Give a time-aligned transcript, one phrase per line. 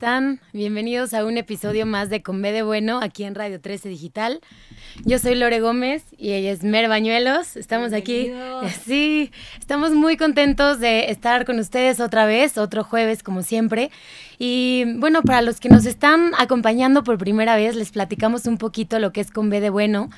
[0.00, 0.40] están?
[0.54, 4.40] Bienvenidos a un episodio más de Con B de Bueno aquí en Radio 13 Digital.
[5.04, 7.54] Yo soy Lore Gómez y ella es Mer Bañuelos.
[7.54, 8.32] Estamos aquí.
[8.86, 13.90] Sí, estamos muy contentos de estar con ustedes otra vez, otro jueves como siempre.
[14.38, 18.98] Y bueno, para los que nos están acompañando por primera vez, les platicamos un poquito
[18.98, 20.08] lo que es Con B de Bueno.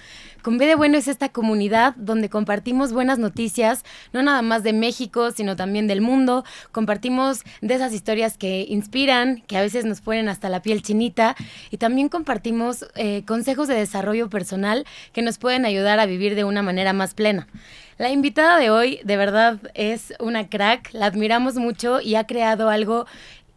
[0.43, 4.73] Con B de Bueno es esta comunidad donde compartimos buenas noticias, no nada más de
[4.73, 6.45] México, sino también del mundo.
[6.73, 11.37] Compartimos de esas historias que inspiran, que a veces nos ponen hasta la piel chinita.
[11.71, 16.43] Y también compartimos eh, consejos de desarrollo personal que nos pueden ayudar a vivir de
[16.43, 17.47] una manera más plena.
[17.99, 22.69] La invitada de hoy de verdad es una crack, la admiramos mucho y ha creado
[22.69, 23.07] algo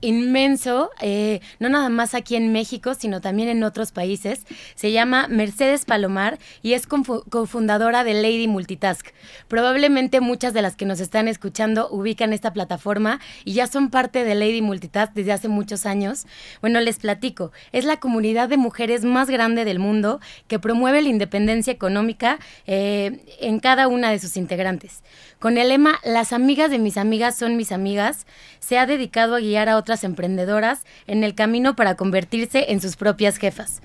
[0.06, 4.46] inmenso, eh, no nada más aquí en México, sino también en otros países.
[4.76, 9.08] Se llama Mercedes Palomar y es cofundadora de Lady Multitask.
[9.48, 14.24] Probablemente muchas de las que nos están escuchando ubican esta plataforma y ya son parte
[14.24, 16.26] de Lady Multitask desde hace muchos años.
[16.62, 21.10] Bueno, les platico, es la comunidad de mujeres más grande del mundo que promueve la
[21.10, 25.04] independencia económica eh, en cada una de sus integrantes.
[25.40, 28.26] Con el lema Las amigas de mis amigas son mis amigas,
[28.60, 32.96] se ha dedicado a guiar a otras emprendedoras en el camino para convertirse en sus
[32.96, 33.82] propias jefas.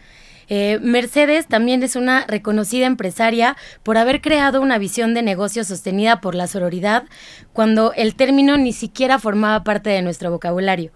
[0.53, 6.21] Eh, Mercedes también es una reconocida empresaria por haber creado una visión de negocio sostenida
[6.21, 7.05] por la sororidad
[7.53, 10.91] cuando el término ni siquiera formaba parte de nuestro vocabulario.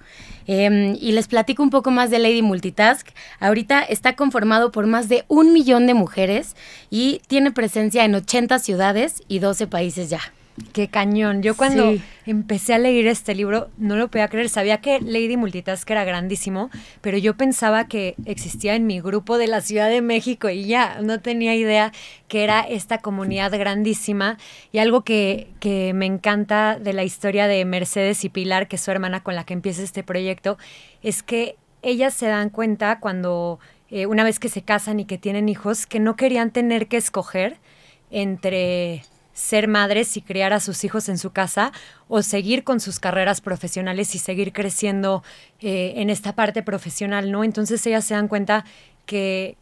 [0.47, 3.09] Em, y les platico un poco más de Lady Multitask.
[3.39, 6.57] Ahorita está conformado por más de un millón de mujeres
[6.91, 10.21] y tiene presencia en 80 ciudades y 12 países ya.
[10.73, 11.43] Qué cañón.
[11.43, 11.95] Yo cuando
[12.27, 14.49] empecé a leer este libro no lo podía creer.
[14.49, 19.49] Sabía que Lady Multitask era grandísimo, pero yo pensaba que existía en mi grupo de
[19.49, 21.91] la Ciudad de México y ya no tenía idea
[22.29, 24.39] que era esta comunidad grandísima.
[24.71, 28.83] Y algo que, que me encanta de la historia de Mercedes y Pilar, que es
[28.83, 30.57] su hermana con la que empieza este proyecto,
[31.03, 33.59] es que ellas se dan cuenta cuando,
[33.91, 36.97] eh, una vez que se casan y que tienen hijos, que no querían tener que
[36.97, 37.59] escoger
[38.11, 39.03] entre
[39.35, 41.73] ser madres y criar a sus hijos en su casa
[42.09, 45.23] o seguir con sus carreras profesionales y seguir creciendo
[45.61, 47.45] eh, en esta parte profesional, ¿no?
[47.45, 48.65] Entonces ellas se dan cuenta
[49.05, 49.59] que,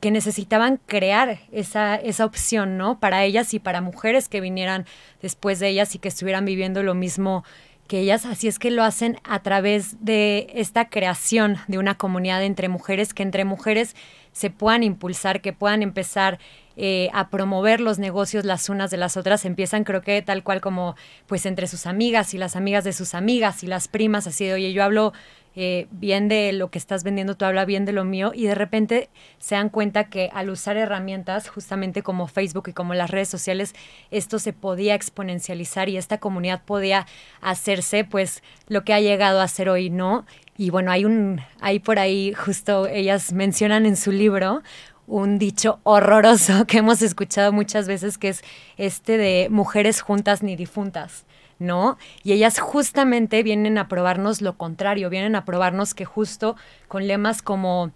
[0.00, 3.00] que necesitaban crear esa, esa opción, ¿no?
[3.00, 4.86] Para ellas y para mujeres que vinieran
[5.22, 7.42] después de ellas y que estuvieran viviendo lo mismo
[7.86, 12.42] que ellas, así es que lo hacen a través de esta creación de una comunidad
[12.42, 13.94] entre mujeres, que entre mujeres
[14.32, 16.38] se puedan impulsar, que puedan empezar
[16.76, 20.60] eh, a promover los negocios las unas de las otras, empiezan creo que tal cual
[20.60, 20.94] como
[21.26, 24.54] pues entre sus amigas y las amigas de sus amigas y las primas, así de,
[24.54, 25.12] oye, yo hablo
[25.58, 28.54] eh, bien de lo que estás vendiendo, tú hablas bien de lo mío y de
[28.54, 33.30] repente se dan cuenta que al usar herramientas justamente como Facebook y como las redes
[33.30, 33.74] sociales,
[34.10, 37.06] esto se podía exponencializar y esta comunidad podía
[37.40, 40.26] hacerse pues lo que ha llegado a ser hoy, ¿no?
[40.58, 44.62] Y bueno, hay un, hay por ahí, justo ellas mencionan en su libro
[45.06, 48.42] un dicho horroroso que hemos escuchado muchas veces, que es
[48.76, 51.24] este de mujeres juntas ni difuntas.
[51.58, 51.96] ¿no?
[52.22, 56.54] Y ellas justamente vienen a probarnos lo contrario, vienen a probarnos que justo
[56.86, 57.92] con lemas como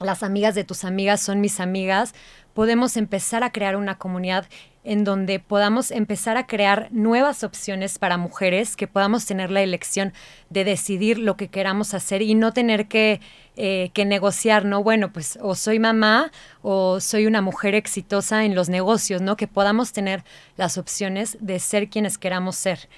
[0.00, 2.14] las amigas de tus amigas son mis amigas,
[2.54, 4.46] podemos empezar a crear una comunidad
[4.84, 10.12] en donde podamos empezar a crear nuevas opciones para mujeres, que podamos tener la elección
[10.50, 13.20] de decidir lo que queramos hacer y no tener que,
[13.56, 14.82] eh, que negociar, ¿no?
[14.82, 19.36] Bueno, pues o soy mamá o soy una mujer exitosa en los negocios, ¿no?
[19.36, 20.24] Que podamos tener
[20.56, 22.88] las opciones de ser quienes queramos ser.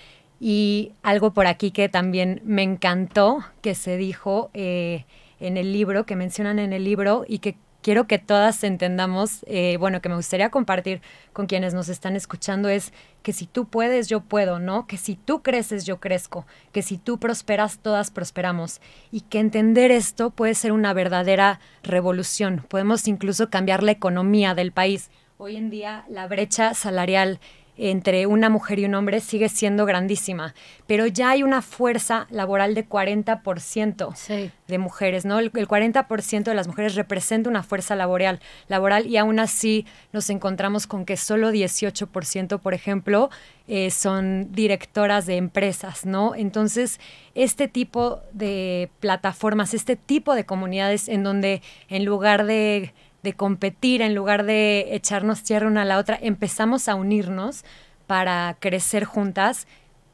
[0.41, 5.05] Y algo por aquí que también me encantó, que se dijo eh,
[5.39, 9.77] en el libro, que mencionan en el libro y que quiero que todas entendamos, eh,
[9.77, 11.03] bueno, que me gustaría compartir
[11.35, 14.87] con quienes nos están escuchando es que si tú puedes, yo puedo, ¿no?
[14.87, 18.81] Que si tú creces, yo crezco, que si tú prosperas, todas prosperamos
[19.13, 22.65] y que entender esto puede ser una verdadera revolución.
[22.69, 25.11] Podemos incluso cambiar la economía del país.
[25.37, 27.39] Hoy en día la brecha salarial
[27.77, 30.55] entre una mujer y un hombre sigue siendo grandísima,
[30.87, 35.39] pero ya hay una fuerza laboral de 40% de mujeres, ¿no?
[35.39, 40.87] El, 40% de las mujeres representa una fuerza laboral, laboral y aún así nos encontramos
[40.87, 43.31] con que solo 18%, por ejemplo,
[43.67, 46.35] eh, son directoras de empresas, ¿no?
[46.35, 47.01] Entonces,
[47.35, 52.93] este tipo de plataformas, este tipo de comunidades en donde en lugar de
[53.25, 57.65] de competir, en lugar de echarnos tierra una a la otra, empezamos a unirnos
[58.07, 59.67] para crecer juntas,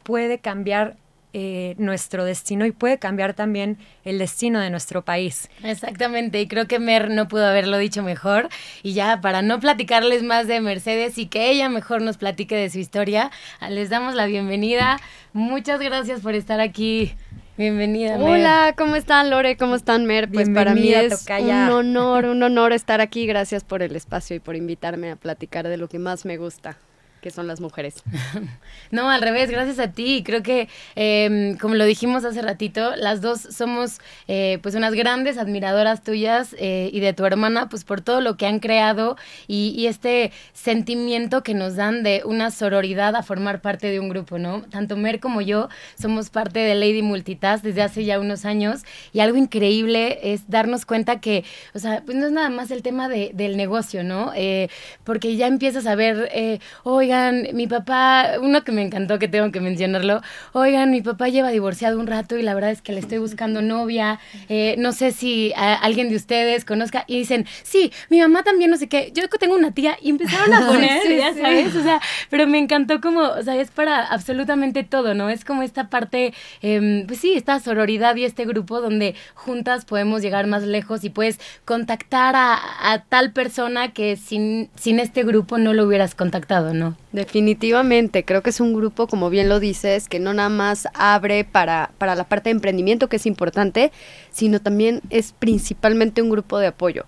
[0.04, 0.96] puede cambiar
[1.32, 5.50] eh, nuestro destino y puede cambiar también el destino de nuestro país.
[5.62, 8.48] Exactamente, y creo que Mer no pudo haberlo dicho mejor.
[8.82, 12.70] Y ya, para no platicarles más de Mercedes y que ella mejor nos platique de
[12.70, 13.30] su historia,
[13.68, 14.98] les damos la bienvenida.
[15.32, 17.14] Muchas gracias por estar aquí
[17.60, 18.26] Bienvenida, Mer.
[18.26, 19.58] Hola, ¿cómo están, Lore?
[19.58, 20.30] ¿Cómo están, Mer?
[20.30, 23.26] Pues para mí es un honor, un honor estar aquí.
[23.26, 26.78] Gracias por el espacio y por invitarme a platicar de lo que más me gusta
[27.20, 28.02] que son las mujeres.
[28.90, 30.22] no, al revés, gracias a ti.
[30.24, 35.38] Creo que, em, como lo dijimos hace ratito, las dos somos eh, pues unas grandes
[35.38, 39.74] admiradoras tuyas eh, y de tu hermana, pues por todo lo que han creado y,
[39.76, 44.38] y, este sentimiento que nos dan de una sororidad a formar parte de un grupo,
[44.38, 44.62] ¿no?
[44.62, 45.68] Tanto Mer como yo
[45.98, 48.82] somos parte de Lady Multitask desde hace ya unos años
[49.12, 51.44] y algo increíble es darnos cuenta que,
[51.74, 54.32] o sea, pues no es nada más el tema de, del negocio, ¿no?
[54.34, 54.68] Eh,
[55.04, 59.50] porque ya empiezas a ver, hoy oigan, mi papá, uno que me encantó que tengo
[59.50, 60.22] que mencionarlo,
[60.52, 63.62] oigan, mi papá lleva divorciado un rato y la verdad es que le estoy buscando
[63.62, 68.70] novia, eh, no sé si alguien de ustedes conozca, y dicen, sí, mi mamá también
[68.70, 72.00] no sé qué, yo tengo una tía, y empezaron a poner, ya sabes, o sea,
[72.30, 75.30] pero me encantó como, o sea, es para absolutamente todo, ¿no?
[75.30, 80.22] Es como esta parte, em, pues sí, esta sororidad y este grupo donde juntas podemos
[80.22, 85.58] llegar más lejos y puedes contactar a, a tal persona que sin, sin este grupo
[85.58, 86.99] no lo hubieras contactado, ¿no?
[87.12, 91.44] Definitivamente, creo que es un grupo, como bien lo dices, que no nada más abre
[91.44, 93.90] para, para la parte de emprendimiento, que es importante,
[94.30, 97.06] sino también es principalmente un grupo de apoyo.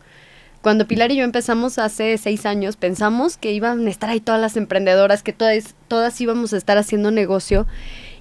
[0.60, 4.40] Cuando Pilar y yo empezamos hace seis años, pensamos que iban a estar ahí todas
[4.40, 7.66] las emprendedoras, que todas, todas íbamos a estar haciendo negocio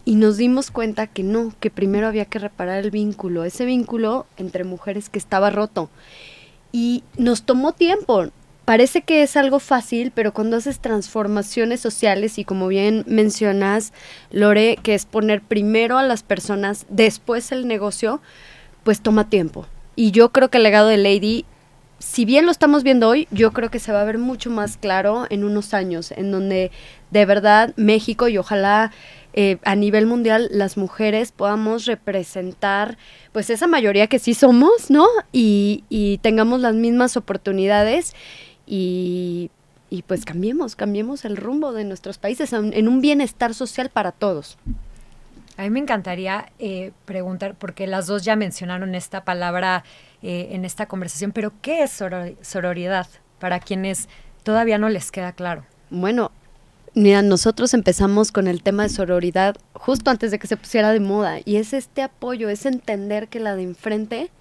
[0.06, 4.26] y nos dimos cuenta que no, que primero había que reparar el vínculo, ese vínculo
[4.38, 5.90] entre mujeres que estaba roto.
[6.72, 8.32] Y nos tomó tiempo,
[8.72, 13.92] parece que es algo fácil, pero cuando haces transformaciones sociales y como bien mencionas,
[14.32, 18.22] Lore, que es poner primero a las personas, después el negocio,
[18.86, 19.68] pues toma tiempo.
[19.98, 21.44] Y yo creo que el legado de Lady,
[22.00, 24.78] si bien lo estamos viendo hoy, yo creo que se va a ver mucho más
[24.78, 26.72] claro en unos años, en donde
[27.10, 28.94] de verdad México y ojalá
[29.34, 32.98] eh, a nivel mundial las mujeres podamos representar
[33.34, 35.08] pues esa mayoría que sí somos, ¿no?
[35.34, 38.14] Y, y tengamos las mismas oportunidades
[38.74, 39.52] y,
[40.08, 44.58] pues cambiemos, cambiemos el rumbo de nuestros países en un bienestar social para todos.
[45.58, 49.84] A mí me encantaría eh, preguntar, porque las dos ya mencionaron esta palabra
[50.22, 51.92] eh, en esta conversación, pero ¿qué es
[52.42, 53.08] sororidad
[53.40, 54.08] para quienes
[54.44, 55.66] todavía no les queda claro?
[55.90, 56.32] Bueno,
[56.96, 61.00] mira, nosotros empezamos con el tema de sororidad justo antes de que se pusiera de
[61.00, 64.32] moda y es este apoyo, es entender que la de enfrente,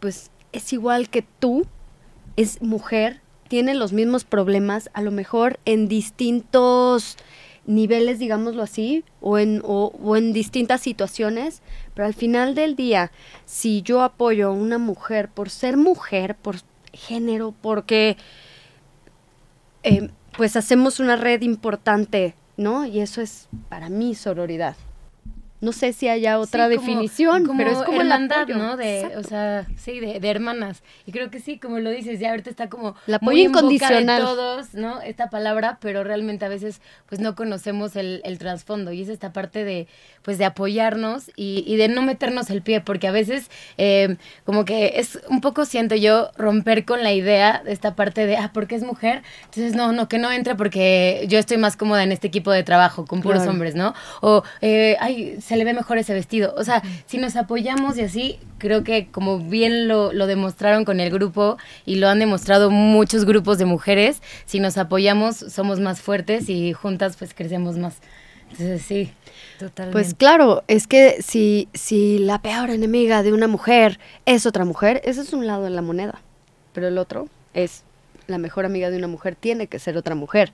[0.00, 1.66] pues es igual que tú,
[2.36, 7.16] es mujer, tienen los mismos problemas, a lo mejor en distintos
[7.66, 11.62] niveles, digámoslo así, o en, o, en distintas situaciones,
[11.94, 13.12] pero al final del día,
[13.44, 16.56] si yo apoyo a una mujer por ser mujer, por
[16.92, 18.16] género, porque
[19.82, 22.86] eh, pues hacemos una red importante, ¿no?
[22.86, 24.76] Y eso es para mí sororidad.
[25.60, 28.76] No sé si haya otra definición, pero es como hermandad, ¿no?
[28.76, 30.82] De, o sea, sí, de, hermanas.
[31.04, 34.24] Y creo que sí, como lo dices, ya ahorita está como la muy incondicional de
[34.24, 35.00] todos, ¿no?
[35.00, 39.32] Esta palabra, pero realmente a veces pues no conocemos el, el trasfondo y es esta
[39.32, 39.88] parte de
[40.22, 44.64] pues de apoyarnos y, y de no meternos el pie, porque a veces eh, como
[44.64, 48.50] que es un poco siento yo romper con la idea de esta parte de ah,
[48.52, 52.12] porque es mujer, entonces no, no que no entre porque yo estoy más cómoda en
[52.12, 53.94] este equipo de trabajo con puros hombres, ¿no?
[54.20, 56.54] O eh, ay se le ve mejor ese vestido.
[56.58, 61.00] O sea, si nos apoyamos y así, creo que como bien lo, lo demostraron con
[61.00, 66.02] el grupo y lo han demostrado muchos grupos de mujeres, si nos apoyamos somos más
[66.02, 67.96] fuertes y juntas pues crecemos más.
[68.50, 69.10] Entonces sí.
[69.58, 69.92] Totalmente.
[69.92, 75.00] Pues claro, es que si, si la peor enemiga de una mujer es otra mujer,
[75.04, 76.20] ese es un lado de la moneda.
[76.74, 77.84] Pero el otro es
[78.28, 80.52] la mejor amiga de una mujer tiene que ser otra mujer.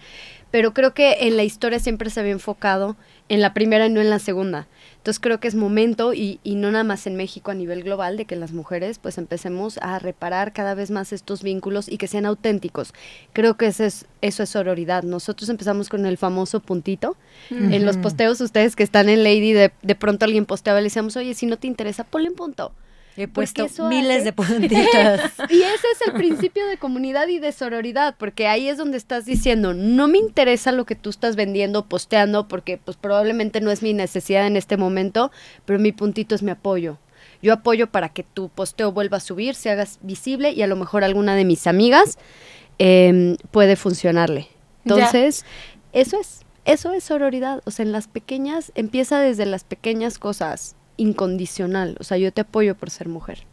[0.51, 2.97] Pero creo que en la historia siempre se había enfocado
[3.29, 4.67] en la primera y no en la segunda.
[5.05, 8.17] Entonces creo que es momento, y, y, no nada más en México a nivel global,
[8.17, 12.07] de que las mujeres pues empecemos a reparar cada vez más estos vínculos y que
[12.07, 12.95] sean auténticos.
[13.35, 15.03] Creo que eso es, eso es sororidad.
[15.03, 17.19] Nosotros empezamos con el famoso puntito.
[17.51, 20.87] En los posteos, ustedes que están en Lady, de, de pronto alguien posteaba y le
[20.87, 22.73] decíamos, oye, si no te interesa, ponle un punto.
[23.17, 24.81] He puesto miles de puntitos.
[25.49, 29.25] y ese es el principio de comunidad y de sororidad, porque ahí es donde estás
[29.25, 33.83] diciendo, no me interesa lo que tú estás vendiendo, posteando, porque pues probablemente no es
[33.83, 35.31] mi necesidad en este momento,
[35.65, 36.99] pero mi puntito es mi apoyo.
[37.41, 40.77] Yo apoyo para que tu posteo vuelva a subir, se haga visible y a lo
[40.77, 42.19] mejor alguna de mis amigas
[42.79, 44.49] em, puede funcionarle.
[44.85, 45.45] Entonces,
[45.93, 47.63] eso es, eso es sororidad.
[47.65, 51.97] O sea, en las pequeñas, empieza desde las pequeñas cosas incondicional.
[52.01, 53.45] O sea, yo te apoyo por ser mujer.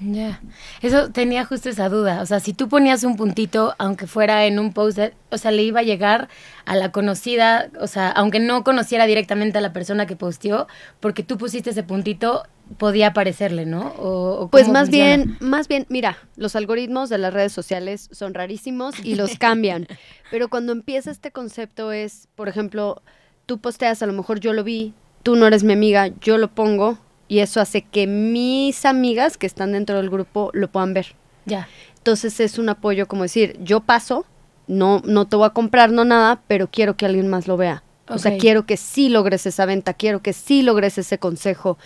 [0.00, 0.40] Ya,
[0.80, 2.22] eso tenía justo esa duda.
[2.22, 5.00] O sea, si tú ponías un puntito, aunque fuera en un post,
[5.30, 6.28] o sea, le iba a llegar
[6.66, 10.68] a la conocida, o sea, aunque no conociera directamente a la persona que posteó,
[11.00, 12.44] porque tú pusiste ese puntito,
[12.76, 13.92] podía aparecerle, ¿no?
[13.98, 19.04] O, pues más bien, más bien, mira, los algoritmos de las redes sociales son rarísimos
[19.04, 19.88] y los cambian.
[20.30, 23.02] pero cuando empieza este concepto es, por ejemplo,
[23.46, 26.48] tú posteas, a lo mejor yo lo vi, tú no eres mi amiga, yo lo
[26.48, 26.98] pongo
[27.28, 31.14] y eso hace que mis amigas que están dentro del grupo lo puedan ver.
[31.44, 31.68] Ya.
[31.96, 34.24] Entonces es un apoyo como decir, yo paso,
[34.66, 37.82] no, no te voy a comprar, no nada, pero quiero que alguien más lo vea.
[38.08, 41.76] O sea, quiero que sí logres esa venta, quiero que sí logres ese consejo,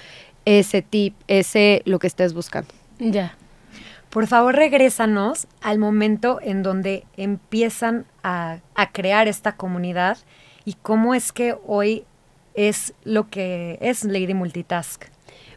[0.44, 2.72] ese tip, ese lo que estés buscando.
[3.00, 3.36] Ya.
[4.08, 10.18] Por favor, regrésanos al momento en donde empiezan a, a, crear esta comunidad
[10.64, 12.04] y cómo es que hoy
[12.54, 15.04] es lo que es Lady Multitask.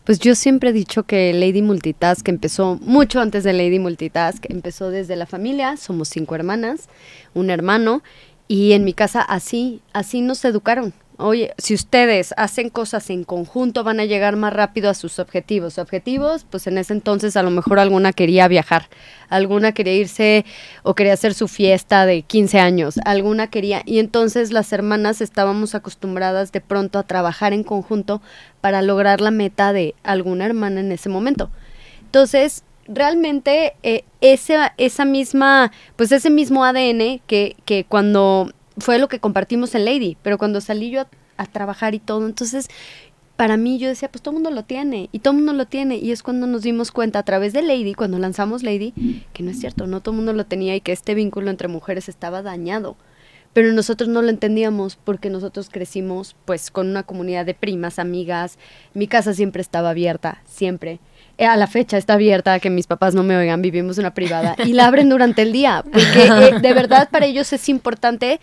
[0.03, 4.91] Pues yo siempre he dicho que Lady Multitask empezó mucho antes de Lady Multitask, empezó
[4.91, 6.89] desde la familia, somos cinco hermanas,
[7.33, 8.03] un hermano,
[8.47, 10.93] y en mi casa así, así nos educaron.
[11.17, 15.77] Oye, si ustedes hacen cosas en conjunto van a llegar más rápido a sus objetivos.
[15.77, 18.89] Objetivos, pues en ese entonces a lo mejor alguna quería viajar,
[19.29, 20.43] alguna quería irse
[20.83, 23.81] o quería hacer su fiesta de 15 años, alguna quería...
[23.85, 28.21] Y entonces las hermanas estábamos acostumbradas de pronto a trabajar en conjunto
[28.59, 31.49] para lograr la meta de alguna hermana en ese momento.
[32.03, 39.07] Entonces, realmente eh, esa, esa misma, pues ese mismo ADN que, que cuando fue lo
[39.07, 41.05] que compartimos en Lady, pero cuando salí yo
[41.37, 42.69] a, trabajar y todo, entonces
[43.35, 45.65] para mí yo decía, pues todo el mundo lo tiene, y todo el mundo lo
[45.65, 48.93] tiene, y es cuando nos dimos cuenta a través de Lady, cuando lanzamos Lady,
[49.33, 51.67] que no es cierto, no todo el mundo lo tenía y que este vínculo entre
[51.67, 52.95] mujeres estaba dañado.
[53.51, 58.57] Pero nosotros no lo entendíamos porque nosotros crecimos pues con una comunidad de primas, amigas,
[58.93, 60.99] mi casa siempre estaba abierta, siempre.
[61.37, 64.55] Eh, a la fecha está abierta, que mis papás no me oigan, vivimos una privada,
[64.65, 68.39] y la abren durante el día, porque eh, de verdad para ellos es importante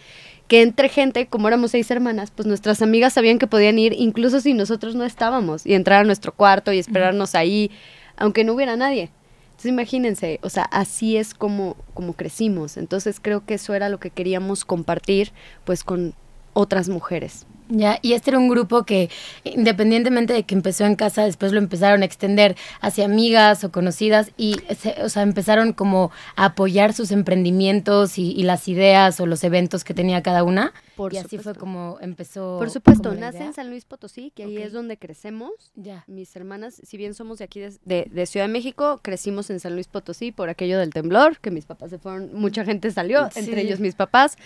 [0.46, 4.40] que entre gente, como éramos seis hermanas, pues nuestras amigas sabían que podían ir incluso
[4.40, 7.70] si nosotros no estábamos, y entrar a nuestro cuarto y esperarnos ahí,
[8.16, 9.10] aunque no hubiera nadie.
[9.52, 12.76] Entonces imagínense, o sea, así es como, como crecimos.
[12.76, 15.32] Entonces creo que eso era lo que queríamos compartir
[15.64, 16.14] pues con
[16.52, 17.46] otras mujeres.
[17.74, 19.08] Ya, y este era un grupo que,
[19.44, 24.30] independientemente de que empezó en casa, después lo empezaron a extender hacia amigas o conocidas
[24.36, 24.56] y,
[25.02, 29.94] o sea, empezaron como a apoyar sus emprendimientos y, las ideas o los eventos que
[29.94, 30.74] tenía cada una.
[31.10, 32.58] y así fue como empezó.
[32.58, 35.52] Por supuesto, nace en San Luis Potosí, que ahí es donde crecemos.
[35.74, 36.04] Ya.
[36.08, 39.74] Mis hermanas, si bien somos de aquí de, de, Ciudad de México, crecimos en San
[39.74, 43.62] Luis Potosí por aquello del temblor, que mis papás se fueron, mucha gente salió, entre
[43.62, 44.36] ellos mis papás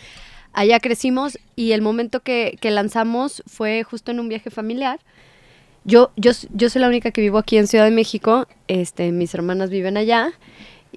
[0.52, 5.00] allá crecimos y el momento que, que, lanzamos fue justo en un viaje familiar.
[5.84, 9.34] Yo, yo, yo soy la única que vivo aquí en Ciudad de México, este, mis
[9.34, 10.32] hermanas viven allá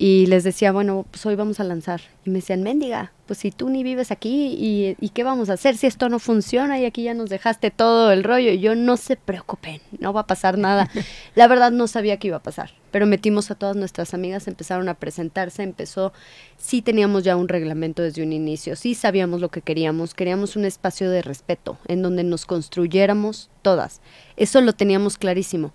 [0.01, 1.99] y les decía, bueno, pues hoy vamos a lanzar.
[2.23, 5.53] Y me decían, mendiga, pues si tú ni vives aquí, y, y, qué vamos a
[5.53, 8.53] hacer si esto no funciona y aquí ya nos dejaste todo el rollo?
[8.53, 10.89] Y yo, no se preocupen, no va a pasar nada.
[11.35, 14.87] La verdad no sabía qué iba a pasar, pero metimos a todas nuestras amigas, empezaron
[14.87, 16.13] a presentarse, empezó,
[16.57, 20.63] sí teníamos ya un reglamento desde un inicio, sí sabíamos lo que queríamos, queríamos un
[20.63, 23.99] espacio de respeto en donde nos construyéramos todas.
[24.37, 25.73] Eso lo teníamos clarísimo.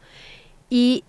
[0.70, 1.04] Y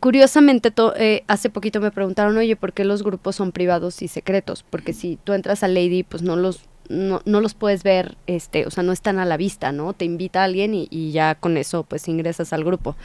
[0.00, 4.64] curiosamente, eh, hace poquito me preguntaron, oye, ¿por qué los grupos son privados y secretos?
[4.68, 8.66] Porque si tú entras a Lady, pues no los, no, no los puedes ver, este,
[8.66, 9.92] o sea, no están a la vista, ¿no?
[9.92, 12.96] Te invita a alguien y, y, ya con eso, pues ingresas al grupo.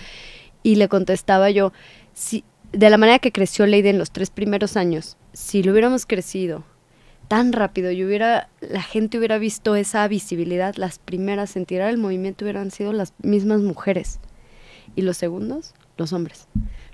[0.62, 1.73] Y le contestaba yo,
[2.13, 6.05] si, de la manera que creció Lady en los tres primeros años, si lo hubiéramos
[6.05, 6.63] crecido
[7.27, 11.97] tan rápido y hubiera, la gente hubiera visto esa visibilidad, las primeras en tirar el
[11.97, 14.19] movimiento hubieran sido las mismas mujeres.
[14.95, 16.47] Y los segundos, los hombres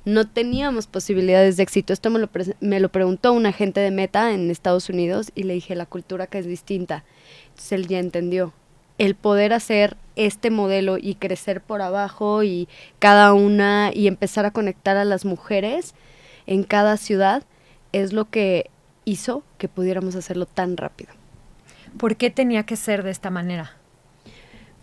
[0.10, 1.94] no teníamos posibilidades de éxito.
[1.94, 5.54] Esto me lo, me lo preguntó un agente de Meta en Estados Unidos y le
[5.54, 7.04] dije la cultura que es distinta.
[7.50, 8.54] Entonces él ya entendió.
[8.98, 12.68] El poder hacer este modelo y crecer por abajo y
[13.00, 15.94] cada una y empezar a conectar a las mujeres
[16.48, 17.44] en cada ciudad
[17.94, 18.70] es lo que
[19.06, 21.14] hizo que pudiéramos hacerlo tan rápido.
[21.98, 23.78] ¿Por qué tenía que ser de esta manera?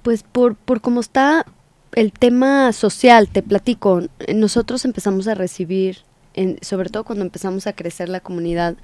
[0.02, 1.44] Pues por, por cómo está
[1.92, 4.02] el tema social, te platico,
[4.34, 5.98] nosotros empezamos a recibir,
[6.34, 8.76] en, sobre todo cuando empezamos a crecer la comunidad,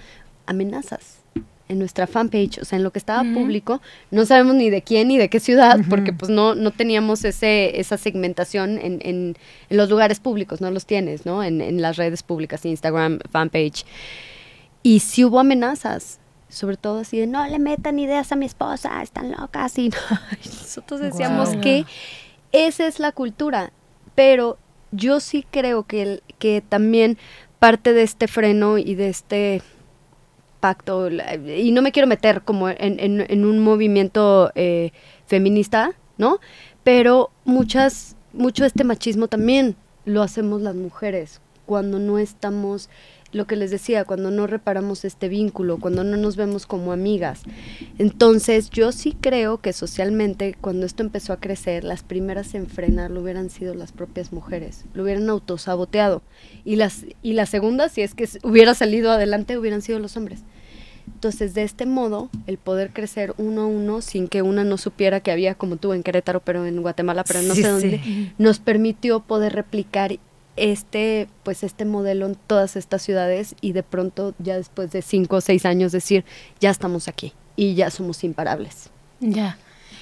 [0.46, 1.22] amenazas
[1.68, 3.80] en nuestra fanpage, o sea, en lo que estaba público,
[4.10, 7.80] no sabemos ni de quién ni de qué ciudad, porque pues no, no teníamos ese,
[7.80, 9.36] esa segmentación en, en,
[9.70, 11.42] en, los lugares públicos, no los tienes, ¿no?
[11.42, 13.86] En, en las redes públicas, Instagram, fanpage.
[14.82, 16.18] Y sí hubo amenazas,
[16.48, 19.90] sobre todo así de, no le metan ideas a mi esposa, están locas, y
[20.44, 21.86] nosotros decíamos que
[22.52, 23.72] esa es la cultura,
[24.14, 24.58] pero
[24.90, 27.18] yo sí creo que, que también
[27.58, 29.62] parte de este freno y de este
[30.60, 34.92] pacto, y no me quiero meter como en, un movimiento eh,
[35.26, 36.38] feminista, ¿no?
[36.84, 42.90] Pero muchas, mucho este machismo también lo hacemos las mujeres cuando no estamos
[43.32, 47.42] lo que les decía, cuando no reparamos este vínculo, cuando no nos vemos como amigas.
[47.98, 53.22] Entonces, yo sí creo que socialmente, cuando esto empezó a crecer, las primeras en frenarlo
[53.22, 56.22] hubieran sido las propias mujeres, lo hubieran autosaboteado.
[56.64, 60.40] Y las, y la segunda, si es que hubiera salido adelante, hubieran sido los hombres.
[61.06, 65.20] Entonces, de este modo, el poder crecer uno a uno sin que una no supiera
[65.20, 69.20] que había como tú en Querétaro, pero en Guatemala, pero no sé dónde, nos permitió
[69.20, 70.18] poder replicar
[70.56, 75.36] este, pues este modelo en todas estas ciudades y de pronto ya después de cinco
[75.36, 76.24] o seis años decir,
[76.60, 78.90] ya estamos aquí y ya somos imparables.
[79.20, 79.58] Ya.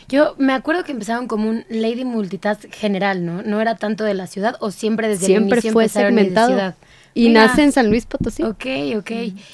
[0.09, 3.43] Yo me acuerdo que empezaron como un Lady Multitask general, ¿no?
[3.43, 6.49] No era tanto de la ciudad o siempre desde siempre el inicio fue segmentado.
[6.49, 6.75] Ciudad.
[7.15, 8.43] Y nace en San Luis Potosí.
[8.43, 9.11] Ok, ok.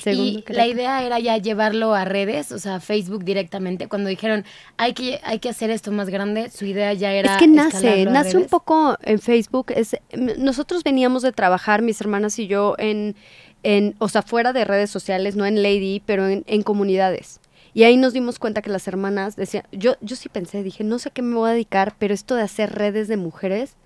[0.06, 3.88] y la idea era ya llevarlo a redes, o sea, Facebook directamente.
[3.88, 4.44] Cuando dijeron,
[4.76, 7.32] hay que, hay que hacer esto más grande, su idea ya era...
[7.32, 9.66] Es que nace, nace un poco en Facebook.
[9.74, 9.96] Es,
[10.38, 13.16] nosotros veníamos de trabajar, mis hermanas y yo, en,
[13.62, 17.40] en o sea, fuera de redes sociales, no en Lady, pero en, en comunidades.
[17.72, 20.98] Y ahí nos dimos cuenta que las hermanas decían, yo, yo sí pensé, dije, no
[20.98, 23.76] sé qué me voy a dedicar, pero esto de hacer redes de mujeres,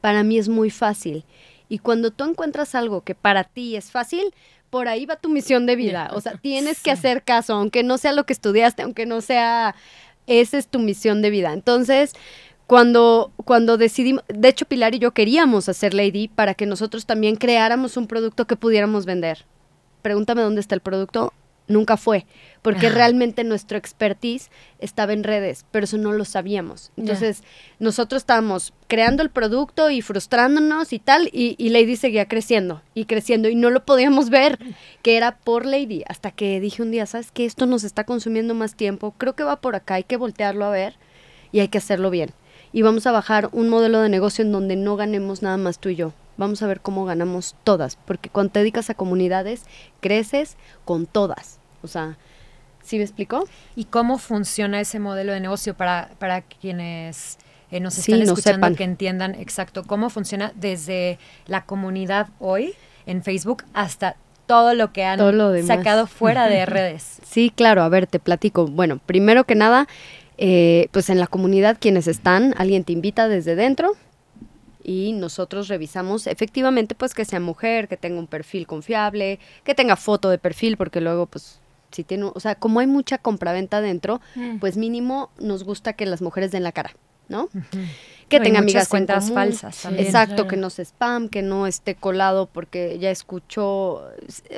[0.00, 1.24] para mí es muy fácil.
[1.68, 4.34] Y cuando tú encuentras algo que para ti es fácil,
[4.70, 6.10] por ahí va tu misión de vida.
[6.14, 9.74] O sea, tienes que hacer caso, aunque no sea lo que estudiaste, aunque no sea,
[10.26, 11.52] esa es tu misión de vida.
[11.52, 12.12] Entonces,
[12.66, 17.36] cuando, cuando decidimos, de hecho Pilar y yo queríamos hacer Lady para que nosotros también
[17.36, 19.46] creáramos un producto que pudiéramos vender.
[20.02, 21.32] Pregúntame dónde está el producto
[21.68, 22.26] nunca fue,
[22.62, 26.90] porque realmente nuestro expertise estaba en redes, pero eso no lo sabíamos.
[26.96, 27.42] Entonces,
[27.78, 33.04] nosotros estábamos creando el producto y frustrándonos y tal, y, y, Lady seguía creciendo y
[33.04, 34.58] creciendo, y no lo podíamos ver,
[35.02, 37.44] que era por Lady, hasta que dije un día, ¿sabes qué?
[37.44, 40.70] Esto nos está consumiendo más tiempo, creo que va por acá, hay que voltearlo a
[40.70, 40.94] ver
[41.52, 42.30] y hay que hacerlo bien.
[42.72, 45.88] Y vamos a bajar un modelo de negocio en donde no ganemos nada más tú
[45.88, 49.64] y yo, vamos a ver cómo ganamos todas, porque cuando te dedicas a comunidades,
[50.00, 51.58] creces con todas.
[51.82, 52.16] O sea,
[52.82, 53.46] ¿sí me explicó?
[53.76, 57.36] ¿Y cómo funciona ese modelo de negocio para, para quienes
[57.70, 62.74] eh, nos están escuchando que entiendan exacto cómo funciona desde la comunidad hoy
[63.04, 65.18] en Facebook hasta todo lo que han
[65.66, 67.18] sacado fuera de redes?
[67.28, 68.66] Sí, claro, a ver, te platico.
[68.66, 69.86] Bueno, primero que nada,
[70.38, 73.92] eh, pues en la comunidad quienes están, alguien te invita desde dentro,
[74.88, 79.96] y nosotros revisamos efectivamente pues que sea mujer, que tenga un perfil confiable, que tenga
[79.96, 81.60] foto de perfil, porque luego pues
[81.92, 84.60] si tiene, o sea, como hay mucha compraventa dentro, mm.
[84.60, 86.92] pues mínimo nos gusta que las mujeres den la cara,
[87.28, 87.50] ¿no?
[88.30, 90.06] Que tenga amigas cuentas falsas también.
[90.06, 94.04] Exacto, que no se spam, que no esté colado porque ya escuchó,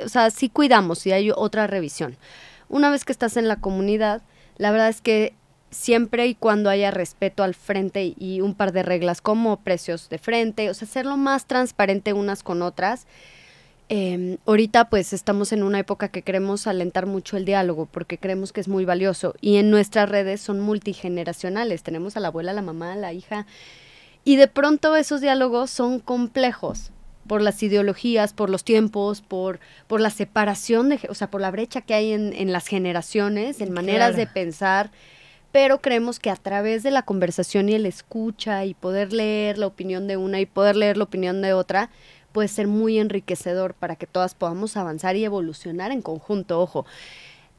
[0.05, 2.15] o sea, sí cuidamos, si hay otra revisión.
[2.69, 4.21] Una vez que estás en la comunidad,
[4.57, 5.33] la verdad es que
[5.71, 10.19] siempre y cuando haya respeto al frente y un par de reglas como precios de
[10.19, 13.07] frente, o sea, hacerlo más transparente unas con otras,
[13.89, 18.53] eh, ahorita pues estamos en una época que queremos alentar mucho el diálogo porque creemos
[18.53, 22.61] que es muy valioso y en nuestras redes son multigeneracionales, tenemos a la abuela, la
[22.61, 23.47] mamá, la hija
[24.23, 26.91] y de pronto esos diálogos son complejos
[27.27, 31.51] por las ideologías, por los tiempos, por, por la separación, de, o sea, por la
[31.51, 34.91] brecha que hay en, en las generaciones, en maneras de pensar,
[35.51, 39.67] pero creemos que a través de la conversación y el escucha y poder leer la
[39.67, 41.89] opinión de una y poder leer la opinión de otra,
[42.31, 46.61] puede ser muy enriquecedor para que todas podamos avanzar y evolucionar en conjunto.
[46.61, 46.85] Ojo,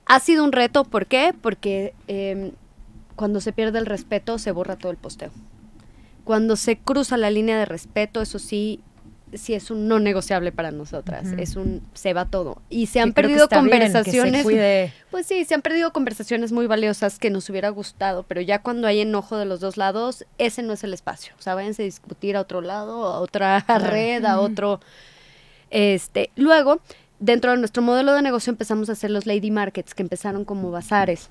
[0.07, 1.35] ha sido un reto, ¿por qué?
[1.39, 2.53] Porque em,
[3.17, 5.31] cuando se pierde el respeto se borra todo el posteo.
[6.25, 8.81] Cuando se cruza la línea de respeto, eso sí,
[9.35, 12.61] sí es un no negociable para nosotras, es un se va todo.
[12.69, 14.47] Y se han perdido conversaciones,
[15.11, 18.87] pues sí, se han perdido conversaciones muy valiosas que nos hubiera gustado, pero ya cuando
[18.87, 21.35] hay enojo de los dos lados, ese no es el espacio.
[21.39, 24.81] O sea, váyanse a discutir a otro lado, a otra red, a otro
[25.73, 26.81] este, luego
[27.19, 30.71] dentro de nuestro modelo de negocio empezamos a hacer los lady markets que empezaron como
[30.71, 31.31] bazares.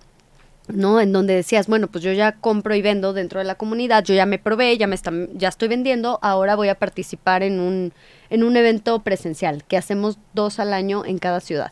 [0.68, 1.02] ¿No?
[1.02, 4.14] En donde decías, bueno, pues yo ya compro y vendo dentro de la comunidad, yo
[4.14, 4.98] ya me probé, ya me
[5.34, 7.94] ya estoy vendiendo, ahora voy a participar en un,
[8.30, 11.72] en un evento presencial, que hacemos dos al año en cada ciudad.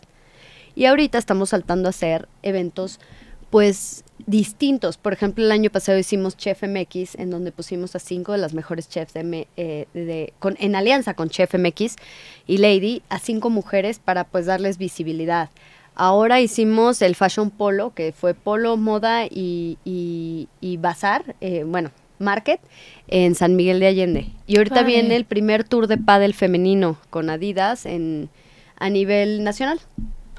[0.75, 2.99] Y ahorita estamos saltando a hacer eventos,
[3.49, 4.97] pues, distintos.
[4.97, 8.53] Por ejemplo, el año pasado hicimos Chef MX, en donde pusimos a cinco de las
[8.53, 11.95] mejores chefs de, eh, con, en alianza con Chef MX
[12.45, 15.49] y Lady, a cinco mujeres para, pues, darles visibilidad
[16.01, 22.61] Ahora hicimos el Fashion Polo, que fue polo, moda y, y, bazar, eh, bueno, market,
[23.09, 24.27] en San Miguel de Allende.
[24.47, 28.29] Y ahorita viene el primer tour de pádel femenino con Adidas en,
[28.77, 29.81] a nivel nacional.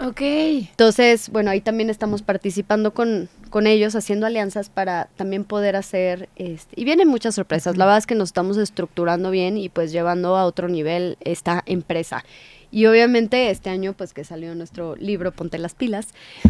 [0.01, 0.23] Ok.
[0.23, 6.31] Entonces, bueno, ahí también estamos participando con, con ellos, haciendo alianzas para también poder hacer,
[6.37, 7.77] este, y vienen muchas sorpresas.
[7.77, 11.63] La verdad es que nos estamos estructurando bien y pues llevando a otro nivel esta
[11.67, 12.25] empresa.
[12.71, 16.09] Y obviamente este año pues que salió nuestro libro Ponte las pilas,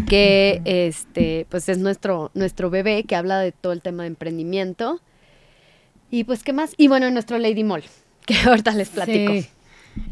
[0.08, 5.00] que este pues es nuestro nuestro bebé que habla de todo el tema de emprendimiento.
[6.10, 6.74] Y pues qué más?
[6.76, 7.84] Y bueno, nuestro Lady Mall,
[8.26, 9.32] que ahorita les platico.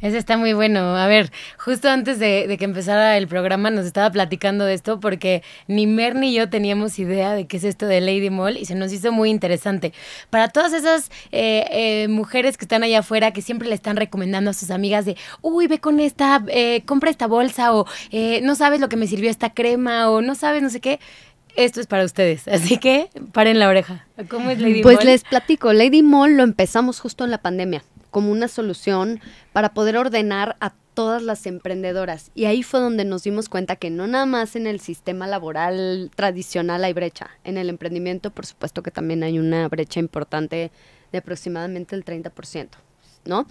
[0.01, 0.96] Ese está muy bueno.
[0.96, 5.42] A ver, justo antes de, que empezara el programa nos estaba platicando de esto porque
[5.66, 8.74] ni Mer ni yo teníamos idea de qué es esto de Lady Mall y se
[8.74, 9.92] nos hizo muy interesante.
[10.31, 14.51] Para todas esas eh, eh, mujeres que están allá afuera que siempre le están recomendando
[14.51, 17.87] a sus amigas de, uy, ve con esta, eh, compra esta bolsa o
[18.42, 21.01] no sabes lo que me sirvió esta crema o no sabes no sé qué
[21.57, 22.46] esto es para ustedes.
[22.46, 24.07] Así que paren la oreja.
[24.29, 25.05] ¿Cómo es Lady pues Mall?
[25.05, 25.72] Pues les platico.
[25.72, 29.21] Lady Mall lo empezamos justo en la pandemia como una solución
[29.53, 32.33] para poder ordenar a todas las emprendedoras.
[32.35, 36.11] Y ahí fue donde nos dimos cuenta que no nada más en el sistema laboral
[36.16, 37.31] tradicional hay brecha.
[37.44, 40.73] En el emprendimiento, por supuesto que también hay una brecha importante
[41.12, 42.71] de aproximadamente el 30%,
[43.27, 43.47] ¿no?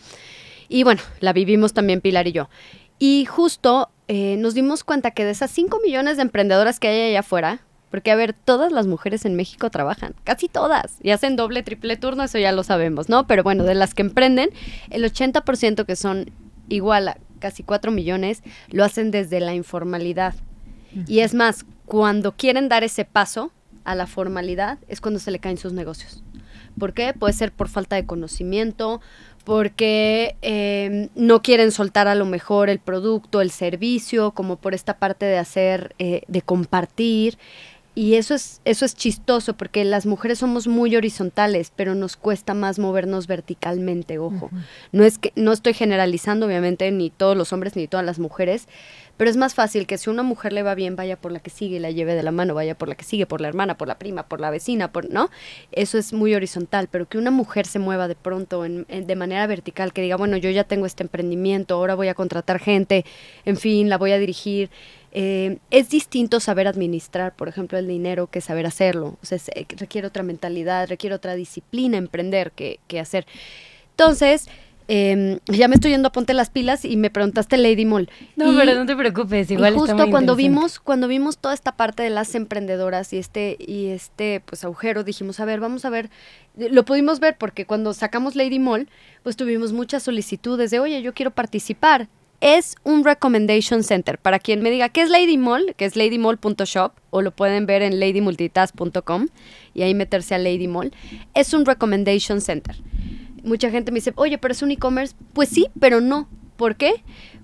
[0.68, 2.50] Y bueno, la vivimos también Pilar y yo.
[3.00, 7.10] Y justo eh, nos dimos cuenta que de esas 5 millones de emprendedoras que hay
[7.12, 11.36] allá afuera, porque, a ver, todas las mujeres en México trabajan, casi todas, y hacen
[11.36, 13.28] doble, triple turno, eso ya lo sabemos, ¿no?
[13.28, 14.50] Pero bueno, de las que emprenden,
[14.90, 16.32] el 80% que son
[16.70, 20.36] igual a casi 4 millones, lo hacen desde la informalidad.
[21.06, 23.52] Y es más, cuando quieren dar ese paso
[23.84, 26.24] a la formalidad, es cuando se le caen sus negocios.
[26.80, 27.14] ¿Por qué?
[27.14, 29.02] Puede ser por falta de conocimiento,
[29.44, 34.98] porque em, no quieren soltar a lo mejor el producto, el servicio, como por esta
[34.98, 37.38] parte de hacer, eh, de compartir.
[37.98, 42.54] Y eso es, eso es chistoso porque las mujeres somos muy horizontales, pero nos cuesta
[42.54, 44.52] más movernos verticalmente, ojo.
[44.92, 48.68] No es que, no estoy generalizando, obviamente, ni todos los hombres ni todas las mujeres,
[49.18, 51.50] pero es más fácil que si una mujer le va bien, vaya por la que
[51.50, 53.80] sigue y la lleve de la mano, vaya por la que sigue, por la hermana,
[53.80, 55.32] por la prima, por la vecina, por, ¿no?
[55.72, 59.48] Eso es muy horizontal, pero que una mujer se mueva de pronto en, de manera
[59.48, 63.06] vertical, que diga, bueno, yo ya tengo este emprendimiento, ahora voy a contratar gente,
[63.44, 64.70] en fin, la voy a dirigir.
[65.20, 69.18] Eh, es distinto saber administrar, por ejemplo, el dinero que saber hacerlo.
[69.22, 69.40] O sea,
[69.78, 73.26] requiere otra mentalidad, requiere otra disciplina emprender que, que hacer.
[73.92, 74.48] Entonces,
[74.90, 78.10] Em, ya me estoy yendo a ponte las pilas y me preguntaste Lady Mall.
[78.38, 82.04] No, pero no te preocupes, igual y justo cuando vimos cuando vimos toda esta parte
[82.04, 86.10] de las emprendedoras y este y este pues agujero dijimos, a ver, vamos a ver,
[86.56, 88.88] lo pudimos ver porque cuando sacamos Lady Mall,
[89.24, 92.08] pues tuvimos muchas solicitudes de, "Oye, yo quiero participar."
[92.40, 94.20] Es un recommendation center.
[94.20, 97.82] Para quien me diga qué es Lady Mall, que es ladymall.shop o lo pueden ver
[97.82, 99.28] en ladymultitask.com
[99.74, 100.94] y ahí meterse a Lady Mall,
[101.34, 102.76] es un recommendation center
[103.48, 105.16] mucha gente me dice, oye, pero es un e-commerce.
[105.34, 106.28] Pues sí, pero no.
[106.58, 107.04] ¿Por qué?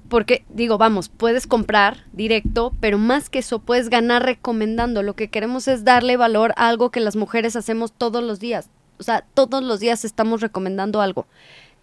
[0.09, 5.01] Porque digo, vamos, puedes comprar directo, pero más que eso, puedes ganar recomendando.
[5.01, 8.69] Lo que queremos es darle valor a algo que las mujeres hacemos todos los días.
[8.99, 11.25] O sea, todos los días estamos recomendando algo.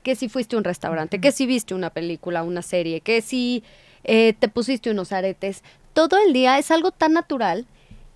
[0.02, 3.62] Que si fuiste a un restaurante, que si viste una película, una serie, que si
[4.04, 5.62] eh, te pusiste unos aretes.
[5.92, 7.66] Todo el día es algo tan natural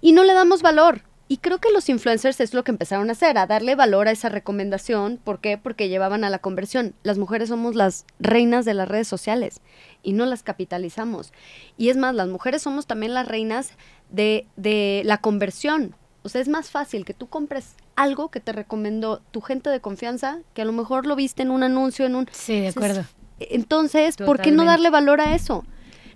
[0.00, 1.02] y no le damos valor.
[1.26, 4.10] Y creo que los influencers es lo que empezaron a hacer, a darle valor a
[4.10, 5.18] esa recomendación.
[5.22, 5.56] ¿Por qué?
[5.56, 6.94] Porque llevaban a la conversión.
[7.02, 9.62] Las mujeres somos las reinas de las redes sociales
[10.02, 11.32] y no las capitalizamos.
[11.78, 13.72] Y es más, las mujeres somos también las reinas
[14.10, 15.96] de, de la conversión.
[16.24, 19.80] O sea, es más fácil que tú compres algo que te recomendó tu gente de
[19.80, 22.28] confianza, que a lo mejor lo viste en un anuncio, en un...
[22.32, 23.04] Sí, de acuerdo.
[23.38, 25.64] Entonces, ¿por qué no darle valor a eso?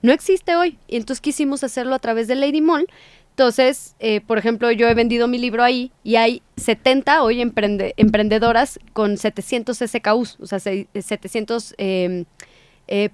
[0.02, 0.78] No existe hoy.
[0.88, 2.88] Y entonces quisimos hacerlo a través de Lady Mall
[3.38, 8.80] entonces, eh, por ejemplo, yo he vendido mi libro ahí y hay 70 hoy emprendedoras
[8.92, 12.24] con 700 SKUs, o sea, 700 eh,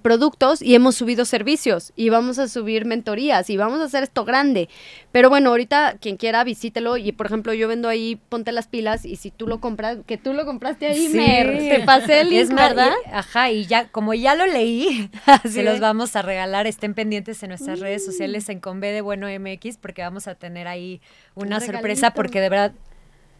[0.01, 4.25] productos y hemos subido servicios y vamos a subir mentorías y vamos a hacer esto
[4.25, 4.69] grande.
[5.11, 9.05] Pero bueno, ahorita quien quiera visítelo y por ejemplo yo vendo ahí, ponte las pilas
[9.05, 12.91] y si tú lo compras, que tú lo compraste ahí, te pasé el link, ¿verdad?
[13.11, 15.09] ajá, y ya, como ya lo leí,
[15.49, 18.11] se los vamos a regalar, estén pendientes en nuestras redes mm.
[18.11, 21.01] sociales en Conve de Bueno MX porque vamos a tener ahí
[21.33, 22.73] una sorpresa porque de verdad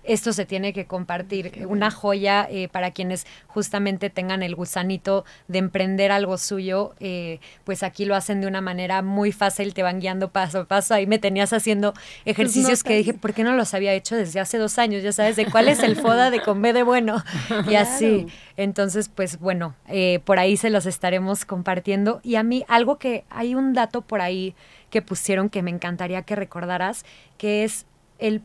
[0.08, 1.66] esto se tiene que compartir.
[1.68, 7.84] Una joya eh, para quienes justamente tengan el gusanito de emprender algo suyo, eh, pues
[7.84, 10.94] aquí lo hacen de una manera muy fácil, te van guiando paso a paso.
[10.94, 11.94] Ahí me tenías haciendo
[12.26, 15.04] ejercicios que dije, ¿por qué no los había hecho desde hace dos años?
[15.04, 17.24] Ya sabes, de cuál es el FODA de Conve de Bueno.
[17.70, 18.28] Y así.
[18.58, 22.22] Entonces, pues bueno, eh, por ahí se los estaremos compartiendo.
[22.24, 24.56] Y a mí, algo que hay un dato por ahí
[24.90, 27.06] que pusieron que me encantaría que recordaras,
[27.38, 27.86] que es
[28.20, 28.42] el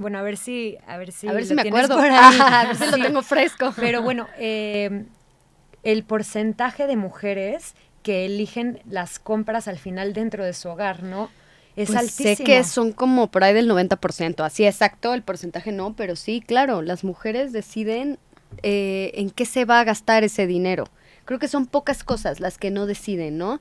[0.00, 2.90] bueno, a ver si, a ver si, a ver si me acuerdo, a ver si
[2.90, 3.72] lo tengo fresco.
[3.76, 5.06] Pero bueno, em,
[5.82, 11.30] el porcentaje de mujeres que eligen las compras al final dentro de su hogar, ¿no?
[11.76, 12.36] Es pues altísimo.
[12.36, 16.42] Sé que son como por ahí del 90%, así exacto, el porcentaje no, pero sí,
[16.44, 18.18] claro, las mujeres deciden
[18.62, 20.88] eh, en qué se va a gastar ese dinero.
[21.24, 23.60] Creo que son pocas cosas las que no deciden, ¿no?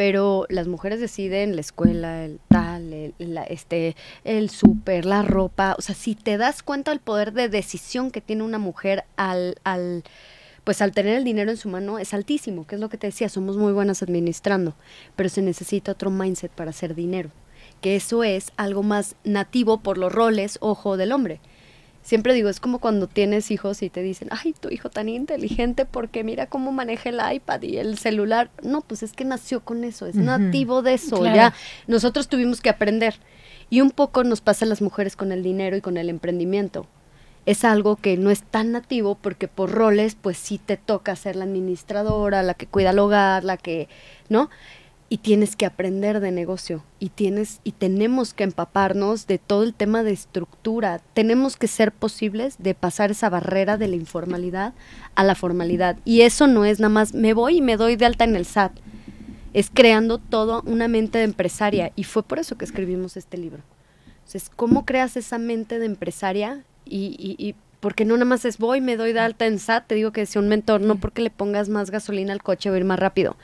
[0.00, 5.76] Pero las mujeres deciden la escuela, el tal, el, este, el súper, la ropa.
[5.78, 9.56] O sea, si te das cuenta del poder de decisión que tiene una mujer al,
[9.62, 10.02] al,
[10.64, 13.08] pues al tener el dinero en su mano es altísimo, que es lo que te
[13.08, 14.74] decía, somos muy buenas administrando,
[15.16, 17.28] pero se necesita otro mindset para hacer dinero,
[17.82, 21.42] que eso es algo más nativo por los roles, ojo, del hombre
[22.02, 25.84] siempre digo, es como cuando tienes hijos y te dicen, ay, tu hijo tan inteligente
[25.84, 28.50] porque mira cómo maneja el iPad y el celular.
[28.62, 31.24] No, pues es que nació con eso, es nativo de eso.
[31.24, 31.54] Ya
[31.86, 33.16] nosotros tuvimos que aprender.
[33.68, 36.86] Y un poco nos pasa a las mujeres con el dinero y con el emprendimiento.
[37.46, 41.36] Es algo que no es tan nativo porque por roles, pues sí te toca ser
[41.36, 43.88] la administradora, la que cuida el hogar, la que,
[44.28, 44.50] ¿no?
[45.12, 49.74] Y tienes que aprender de negocio y tienes y tenemos que empaparnos de todo el
[49.74, 51.00] tema de estructura.
[51.14, 54.72] Tenemos que ser posibles de pasar esa barrera de la informalidad
[55.16, 58.06] a la formalidad y eso no es nada más me voy y me doy de
[58.06, 58.78] alta en el SAT.
[59.52, 63.64] Es creando toda una mente de empresaria y fue por eso que escribimos este libro.
[64.18, 68.58] Entonces, ¿cómo creas esa mente de empresaria y, y, y porque no nada más es
[68.58, 71.20] voy, me doy de alta en SAT, te digo que sea un mentor, no porque
[71.20, 73.36] le pongas más gasolina al coche o ir más rápido.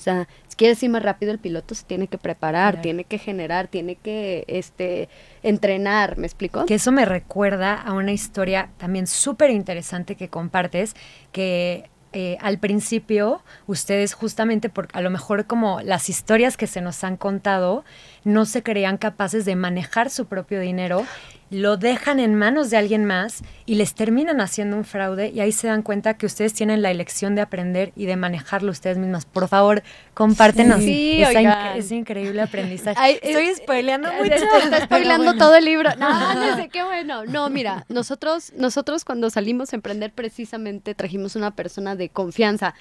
[0.00, 3.18] O sea, si quieres ir más rápido, el piloto se tiene que preparar, tiene que
[3.18, 5.10] generar, tiene que este,
[5.42, 6.64] entrenar, ¿me explico?
[6.64, 10.96] Que eso me recuerda a una historia también súper interesante que compartes,
[11.32, 16.80] que eh, al principio ustedes justamente por a lo mejor como las historias que se
[16.80, 17.84] nos han contado
[18.24, 21.04] no se creían capaces de manejar su propio dinero
[21.50, 25.50] lo dejan en manos de alguien más y les terminan haciendo un fraude y ahí
[25.50, 29.26] se dan cuenta que ustedes tienen la elección de aprender y de manejarlo ustedes mismas.
[29.26, 29.82] Por favor,
[30.14, 33.20] compártenos sí, ese increíble aprendizaje.
[33.22, 34.32] Estoy spoileando mucho.
[34.32, 35.90] Está spoileando todo el libro.
[35.98, 37.24] No, no sé, qué bueno.
[37.24, 42.74] No, mira, nosotros, nosotros cuando salimos a emprender precisamente trajimos una persona de confianza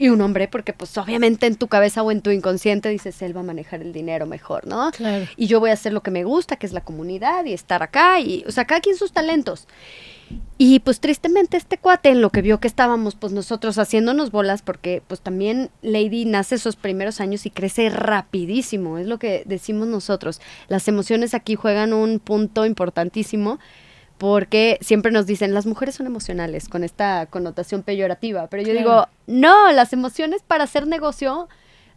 [0.00, 3.36] y un hombre, porque pues obviamente en tu cabeza o en tu inconsciente dices, él
[3.36, 4.90] va a manejar el dinero mejor, ¿no?
[4.92, 5.26] Claro.
[5.36, 7.82] Y yo voy a hacer lo que me gusta, que es la comunidad y estar
[7.82, 9.68] acá, y, o sea, cada quien sus talentos.
[10.56, 14.62] Y pues tristemente este cuate en lo que vio que estábamos pues nosotros haciéndonos bolas
[14.62, 19.88] porque pues también Lady nace esos primeros años y crece rapidísimo, es lo que decimos
[19.88, 20.40] nosotros.
[20.68, 23.58] Las emociones aquí juegan un punto importantísimo
[24.20, 29.08] porque siempre nos dicen, las mujeres son emocionales, con esta connotación peyorativa, pero yo digo,
[29.26, 31.48] no, las emociones para hacer negocio,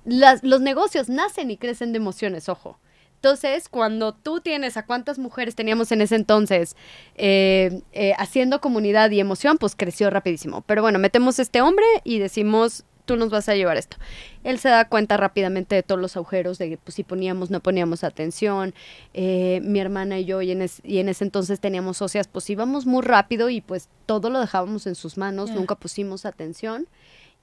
[0.06, 2.80] las, los negocios nacen y crecen de emociones, ojo.
[3.16, 6.78] Entonces, cuando tú tienes a cuántas mujeres teníamos en ese entonces
[7.16, 10.62] eh, eh, haciendo comunidad y emoción, pues creció rapidísimo.
[10.62, 13.98] Pero bueno, metemos este hombre y decimos, tú nos vas a llevar esto.
[14.44, 17.60] Él se da cuenta rápidamente de todos los agujeros, de que pues, si poníamos, no
[17.60, 18.74] poníamos atención.
[19.14, 23.50] Eh, mi hermana y yo, y en, ese entonces teníamos socias, pues íbamos muy rápido
[23.50, 26.88] y pues todo lo dejábamos en sus manos, nunca pusimos atención.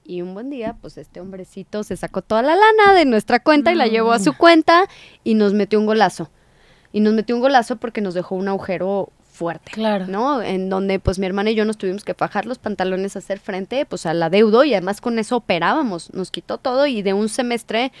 [0.03, 3.71] Y un buen día, pues este hombrecito se sacó toda la lana de nuestra cuenta
[3.71, 4.85] y la llevó a su cuenta
[5.23, 6.31] y nos metió un golazo.
[6.91, 10.07] Y nos metió un golazo porque nos dejó un agujero fuerte, claro.
[10.07, 10.41] ¿no?
[10.41, 13.39] En donde pues mi hermana y yo nos tuvimos que fajar los pantalones a hacer
[13.39, 17.13] frente pues a la deuda y además con eso operábamos, nos quitó todo y de
[17.13, 17.91] un semestre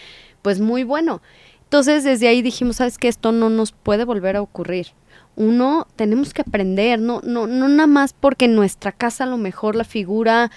[0.41, 1.21] pues muy bueno.
[1.63, 3.07] Entonces desde ahí dijimos, ¿sabes qué?
[3.07, 4.87] Esto no nos puede volver a ocurrir.
[5.35, 9.37] Uno, tenemos que aprender, no, no, no nada más porque en nuestra casa a lo
[9.37, 10.51] mejor la figura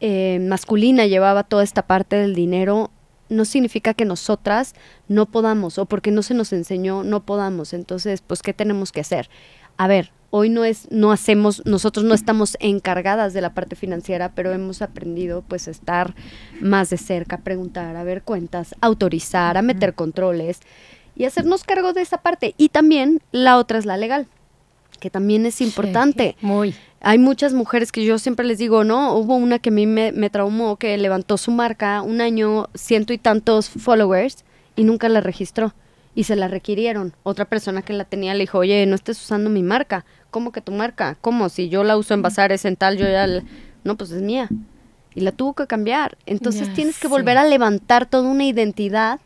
[0.00, 2.90] eh, masculina llevaba toda esta parte del dinero,
[3.28, 4.74] no significa que nosotras
[5.08, 7.72] no podamos o porque no se nos enseñó no podamos.
[7.72, 9.28] Entonces, pues, ¿qué tenemos que hacer?
[9.76, 14.32] A ver, hoy no es, no hacemos, nosotros no estamos encargadas de la parte financiera,
[14.34, 16.14] pero hemos aprendido pues a estar
[16.60, 20.60] más de cerca, a preguntar, a ver cuentas, autorizar, a meter controles
[21.16, 22.54] y hacernos cargo de esa parte.
[22.58, 24.26] Y también la otra es la legal,
[25.00, 26.36] que también es importante.
[26.40, 26.74] muy.
[27.00, 29.14] Hay muchas mujeres que yo siempre les digo, ¿no?
[29.14, 33.12] Hubo una que a mí me, me traumó, que levantó su marca un año, ciento
[33.12, 35.72] y tantos followers y nunca la registró
[36.18, 37.14] y se la requirieron.
[37.22, 40.04] Otra persona que la tenía le dijo, oye, no estés usando mi marca.
[40.30, 41.16] ¿Cómo que tu marca?
[41.20, 41.48] ¿Cómo?
[41.48, 43.26] Si yo la uso en bazares, en tal, yo ya...
[43.84, 44.48] No, pues es mía.
[45.14, 46.18] Y la tuvo que cambiar.
[46.26, 49.20] Entonces tienes que volver a levantar toda una identidad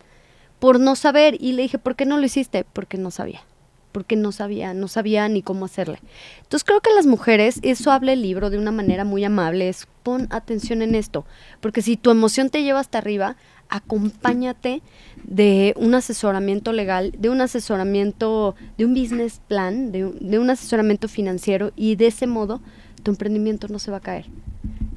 [0.58, 1.36] por no saber.
[1.40, 2.64] Y le dije, ¿por qué no lo hiciste?
[2.72, 3.42] Porque no sabía.
[3.90, 5.98] Porque no sabía, no sabía ni cómo hacerle.
[6.38, 9.86] Entonces creo que las mujeres, eso habla el libro de una manera muy amable, es
[10.02, 11.26] pon atención en esto.
[11.60, 13.36] Porque si tu emoción te lleva hasta arriba,
[13.72, 14.82] acompáñate
[15.24, 21.72] de un asesoramiento legal, de un asesoramiento, de un business plan, de un, asesoramiento financiero
[21.74, 22.60] y de ese modo
[23.02, 24.26] tu emprendimiento no se va a caer.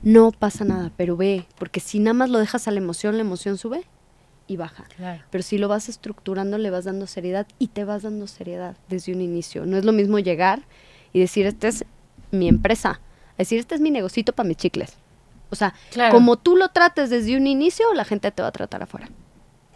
[0.03, 3.21] No pasa nada, pero ve, porque si nada más lo dejas a la emoción, la
[3.21, 3.85] emoción sube
[4.45, 4.83] y baja.
[5.31, 9.13] Pero si lo vas estructurando, le vas dando seriedad y te vas dando seriedad desde
[9.13, 9.65] un inicio.
[9.65, 10.63] No es lo mismo llegar
[11.13, 11.85] y decir, esta es
[12.31, 12.99] mi empresa,
[13.37, 14.97] decir, este es mi negocito para mis chicles.
[15.55, 15.73] O sea,
[16.11, 19.07] como tú lo trates desde un inicio, la gente te va a tratar afuera.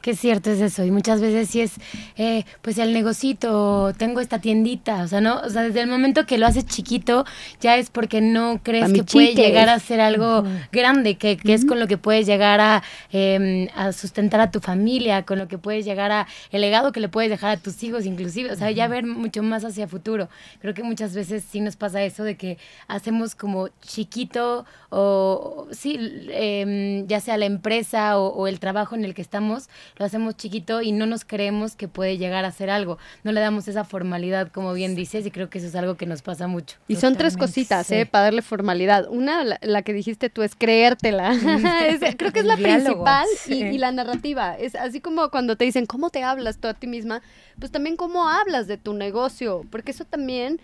[0.02, 0.86] Qué cierto es eso.
[0.86, 1.74] Y muchas veces sí es,
[2.18, 5.04] eh, pues el negocito, tengo esta tiendita.
[5.04, 5.40] O sea, ¿no?
[5.42, 7.26] O sea, desde el momento que lo haces chiquito,
[7.60, 11.66] ya es porque no crees que puede llegar a ser algo grande, que, que es
[11.66, 15.58] con lo que puedes llegar a, em, a, sustentar a tu familia, con lo que
[15.58, 18.52] puedes llegar a el legado que le puedes dejar a tus hijos, inclusive.
[18.52, 20.30] O sea, ya ver mucho más hacia futuro.
[20.62, 22.58] Creo que muchas veces sí nos pasa eso de que
[22.88, 26.00] hacemos como chiquito o, sí,
[26.32, 30.36] em, ya sea la empresa o, o el trabajo en el que estamos lo hacemos
[30.36, 32.98] chiquito y no nos creemos que puede llegar a ser algo.
[33.24, 36.06] No le damos esa formalidad, como bien dices, y creo que eso es algo que
[36.06, 36.78] nos pasa mucho.
[36.88, 38.06] Y son tres cositas, ¿eh?
[38.06, 39.08] Para darle formalidad.
[39.10, 41.32] Una, la, que dijiste tú, es creértela.
[42.18, 44.58] creo que es la principal y, la narrativa.
[44.58, 47.22] Es así como cuando te dicen, ¿cómo te hablas tú a ti misma?
[47.60, 50.60] Pues también cómo hablas de tu negocio, porque eso también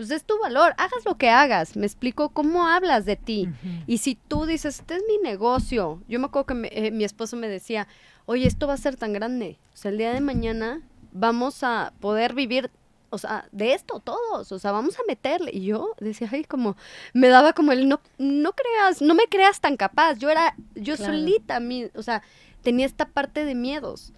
[0.00, 3.50] pues es tu valor, hagas lo que hagas, me explico cómo hablas de ti.
[3.86, 7.36] Y si tú dices, este es mi negocio, yo me acuerdo que eh, mi esposo
[7.36, 7.86] me decía,
[8.30, 11.92] oye, esto va a ser tan grande, o sea, el día de mañana vamos a
[12.00, 12.70] poder vivir,
[13.10, 15.50] o sea, de esto todos, o sea, vamos a meterle.
[15.52, 16.76] Y yo decía, ay, como,
[17.12, 20.96] me daba como el, no, no creas, no me creas tan capaz, yo era, yo
[20.96, 22.22] solita, mi, o sea,
[22.62, 24.12] tenía esta parte de miedos.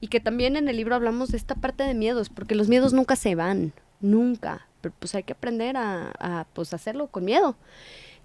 [0.00, 2.92] Y que también en el libro hablamos de esta parte de miedos, porque los miedos
[2.92, 7.56] nunca se van, nunca pero pues hay que aprender a, pues hacerlo con miedo.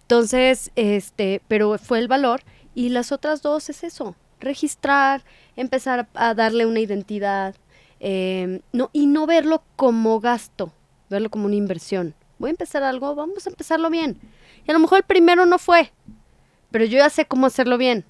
[0.01, 2.41] Entonces, este, pero fue el valor
[2.75, 5.23] y las otras dos es eso, registrar,
[5.55, 7.55] empezar a darle una identidad,
[7.99, 10.71] em, no, y no verlo como gasto,
[11.09, 12.15] verlo como una inversión.
[12.37, 14.17] Voy a empezar algo, vamos a empezarlo bien.
[14.65, 15.91] Y a lo mejor el primero no fue,
[16.71, 18.05] pero yo ya sé cómo hacerlo bien.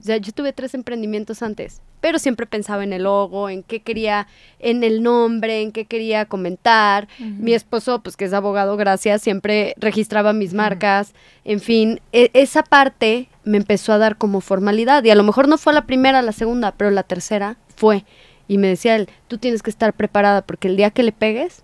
[0.00, 3.80] O sea, yo tuve tres emprendimientos antes, pero siempre pensaba en el logo, en qué
[3.80, 4.26] quería,
[4.58, 7.06] en el nombre, en qué quería comentar.
[7.18, 11.12] Mi esposo, pues que es abogado, gracias, siempre registraba mis marcas.
[11.44, 15.48] En fin, e, esa parte me empezó a dar como formalidad y a lo mejor
[15.48, 18.04] no fue la primera, la segunda, pero la tercera fue.
[18.48, 21.62] Y me decía él, tú tienes que estar preparada porque el día que le pegues,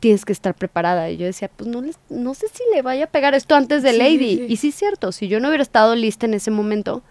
[0.00, 1.10] tienes que estar preparada.
[1.10, 3.92] Y yo decía, pues no, no sé si le vaya a pegar esto antes de
[3.92, 4.46] Lady.
[4.48, 7.02] Y sí es cierto, si yo no hubiera estado lista en ese momento,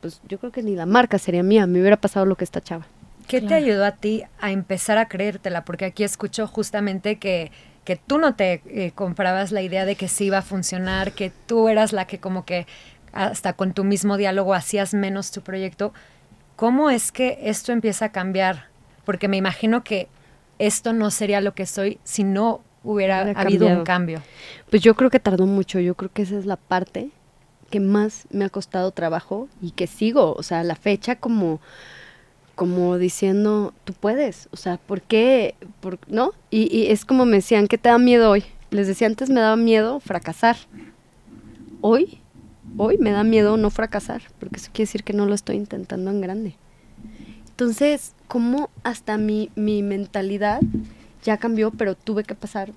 [0.00, 2.60] pues yo creo que ni la marca sería mía, me hubiera pasado lo que esta
[2.60, 2.86] chava.
[3.28, 5.64] ¿Qué te ayudó a ti a empezar a creértela?
[5.64, 7.50] Porque aquí escucho justamente que,
[7.84, 11.32] que tú no te eh, comprabas la idea de que sí iba a funcionar, que
[11.46, 12.68] tú eras la que como que
[13.16, 15.92] hasta con tu mismo diálogo hacías menos tu proyecto.
[16.56, 18.66] ¿Cómo es que esto empieza a cambiar?
[19.04, 20.08] Porque me imagino que
[20.58, 24.22] esto no sería lo que soy si no hubiera habido un cambio.
[24.70, 27.10] Pues yo creo que tardó mucho, yo creo que esa es la parte
[27.70, 31.60] que más me ha costado trabajo y que sigo, o sea, la fecha como
[32.54, 35.54] como diciendo, tú puedes, o sea, ¿por qué?
[35.80, 36.32] Por, ¿No?
[36.50, 38.44] Y, y, es como me decían, ¿qué te da miedo hoy?
[38.70, 40.56] Les decía, antes me daba miedo fracasar.
[41.82, 42.18] Hoy,
[42.76, 46.10] hoy me da miedo no fracasar, porque eso quiere decir que no lo estoy intentando
[46.10, 46.56] en grande.
[47.48, 50.60] Entonces, como hasta mi, mi mentalidad
[51.22, 52.70] ya cambió, pero tuve que pasar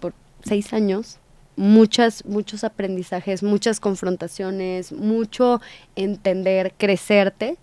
[0.00, 1.18] por seis años
[1.56, 5.60] muchas, muchos aprendizajes, muchas confrontaciones, mucho
[5.96, 7.56] entender, crecerte,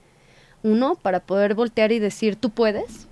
[0.63, 3.07] uno, para poder voltear y decir, tú puedes,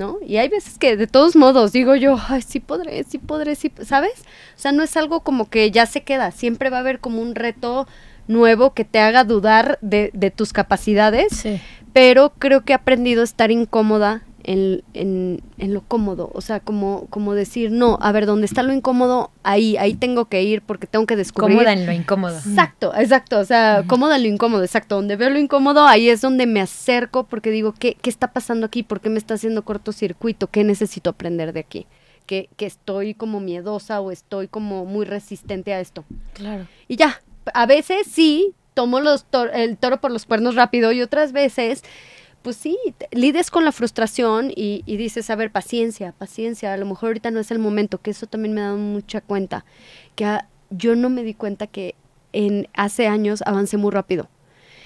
[0.00, 0.16] ¿no?
[0.26, 3.70] Y hay veces que de todos modos digo yo, ay, sí podré, sí podré, sí,
[3.82, 4.24] ¿sabes?
[4.56, 7.20] O sea, no es algo como que ya se queda, siempre va a haber como
[7.20, 7.86] un reto
[8.26, 11.44] nuevo que te haga dudar de, de tus capacidades,
[11.92, 16.60] pero creo que he aprendido a estar incómoda en, en, en, lo cómodo, o sea,
[16.60, 20.62] como, como decir, no, a ver, donde está lo incómodo, ahí, ahí tengo que ir
[20.62, 21.58] porque tengo que descubrir.
[21.58, 22.36] Cómoda en lo incómodo.
[22.36, 26.20] Exacto, exacto, o sea, cómoda en lo incómodo, exacto, donde veo lo incómodo, ahí es
[26.20, 28.82] donde me acerco porque digo, ¿qué, qué está pasando aquí?
[28.82, 30.48] ¿Por qué me está haciendo cortocircuito?
[30.48, 31.86] ¿Qué necesito aprender de aquí?
[32.26, 36.04] Que, que estoy como miedosa o estoy como muy resistente a esto.
[36.34, 36.66] Claro.
[36.86, 37.20] Y ya,
[37.54, 41.82] a veces sí, tomo los el toro por los cuernos rápido y otras veces
[42.42, 42.78] pues sí,
[43.10, 47.40] lides con la frustración y, dices, a ver, paciencia, paciencia, a lo mejor ahorita no
[47.40, 49.64] es el momento, que eso también me ha dado mucha cuenta,
[50.14, 50.38] que
[50.70, 51.94] yo no me di cuenta que
[52.32, 54.28] en hace años avancé muy rápido.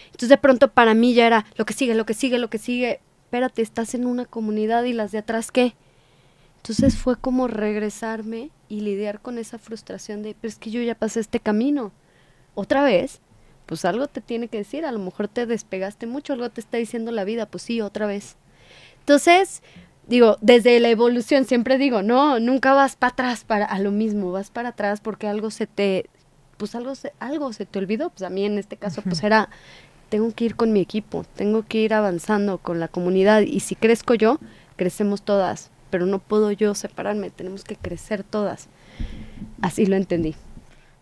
[0.06, 2.58] Entonces de pronto para mí ya era lo que sigue, lo que sigue, lo que
[2.58, 3.00] sigue.
[3.24, 5.74] Espérate, estás en una comunidad y las de atrás qué.
[6.58, 10.94] Entonces fue como regresarme y lidiar con esa frustración de, pero es que yo ya
[10.94, 11.92] pasé este camino.
[12.54, 13.20] Otra vez,
[13.74, 16.76] pues algo te tiene que decir, a lo mejor te despegaste mucho, algo te está
[16.76, 18.36] diciendo la vida, pues sí, otra vez.
[19.00, 19.64] Entonces,
[20.06, 24.30] digo, desde la evolución siempre digo, no, nunca vas para atrás para a lo mismo,
[24.30, 26.08] vas para atrás porque algo se te,
[26.56, 29.48] pues algo se, algo se te olvidó, pues a mí en este caso pues era
[30.08, 33.74] tengo que ir con mi equipo, tengo que ir avanzando con la comunidad y si
[33.74, 34.38] crezco yo,
[34.76, 38.68] crecemos todas, pero no puedo yo separarme, tenemos que crecer todas.
[39.62, 40.36] Así lo entendí.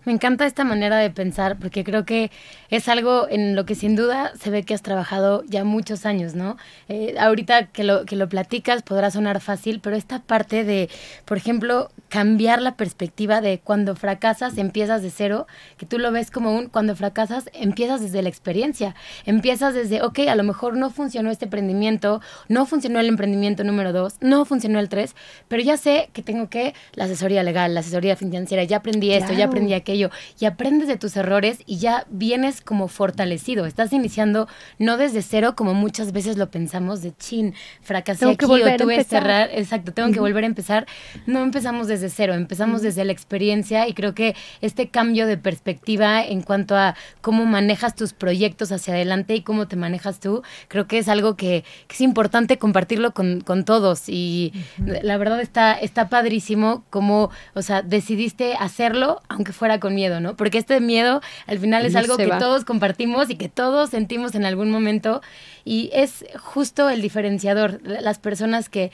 [0.05, 2.32] Me encanta esta manera de pensar porque creo que
[2.70, 6.34] es algo en lo que sin duda se ve que has trabajado ya muchos años,
[6.34, 6.57] ¿no?
[6.88, 10.90] Eh, ahorita que lo, que lo platicas podrá sonar fácil, pero esta parte de,
[11.24, 15.46] por ejemplo, cambiar la perspectiva de cuando fracasas empiezas de cero,
[15.76, 20.20] que tú lo ves como un cuando fracasas empiezas desde la experiencia, empiezas desde, ok,
[20.28, 24.80] a lo mejor no funcionó este emprendimiento, no funcionó el emprendimiento número dos, no funcionó
[24.80, 25.14] el tres,
[25.46, 29.32] pero ya sé que tengo que la asesoría legal, la asesoría financiera, ya aprendí esto,
[29.32, 33.66] ya aprendí aquello y aprendes de tus errores y ya vienes como fortalecido.
[33.66, 38.76] Estás iniciando no desde cero como muchas veces lo pensamos de chin, fracasé aquí o
[38.76, 40.86] tuve que cerrar, exacto, tengo que volver a empezar.
[41.26, 46.22] No empezamos desde cero, empezamos desde la experiencia y creo que este cambio de perspectiva
[46.22, 50.86] en cuanto a cómo manejas tus proyectos hacia adelante y cómo te manejas tú, creo
[50.86, 54.09] que es algo que, es importante compartirlo con, todos.
[54.09, 60.20] Y la verdad está, está padrísimo como, o sea, decidiste hacerlo aunque fuera con miedo,
[60.20, 60.36] ¿no?
[60.36, 64.44] Porque este miedo al final es algo que todos compartimos y que todos sentimos en
[64.44, 65.20] algún momento
[65.64, 68.92] y es justo el diferenciador, las personas que,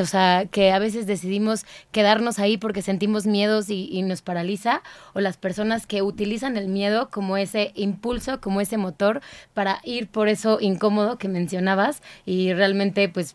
[0.00, 4.82] o sea, que a veces decidimos quedarnos ahí porque sentimos miedos y, y nos paraliza
[5.12, 9.22] o las personas que utilizan el miedo como ese impulso, como ese motor
[9.54, 13.34] para ir por eso incómodo que mencionabas y realmente pues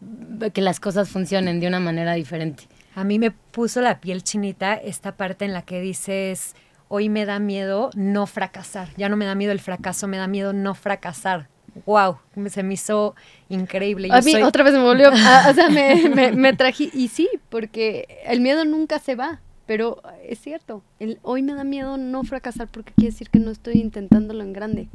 [0.54, 2.64] que las cosas funcionen de una manera diferente.
[2.98, 6.56] A mí me puso la piel chinita esta parte en la que dices,
[6.88, 8.90] hoy me da miedo no fracasar.
[8.98, 11.48] Ya no me da miedo el fracaso, me da miedo no fracasar.
[11.86, 12.18] Wow,
[12.50, 13.16] se me hizo
[13.50, 14.10] increíble.
[14.12, 18.42] a mí otra vez me volvió, o sea, me, me, traje, y sí, porque el
[18.42, 22.94] miedo nunca se va, pero es cierto, el, hoy me da miedo no fracasar porque
[22.94, 24.90] quiere decir que no estoy intentándolo en grande.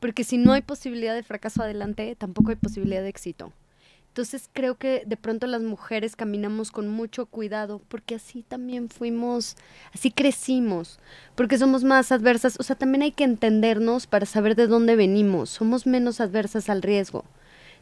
[0.00, 3.52] Porque si no hay posibilidad de fracaso adelante, tampoco hay posibilidad de éxito.
[4.14, 9.56] Entonces creo que de pronto las mujeres caminamos con mucho cuidado porque así también fuimos,
[9.92, 11.00] así crecimos,
[11.34, 15.50] porque somos más adversas, o sea, también hay que entendernos para saber de dónde venimos,
[15.50, 17.24] somos menos adversas al riesgo.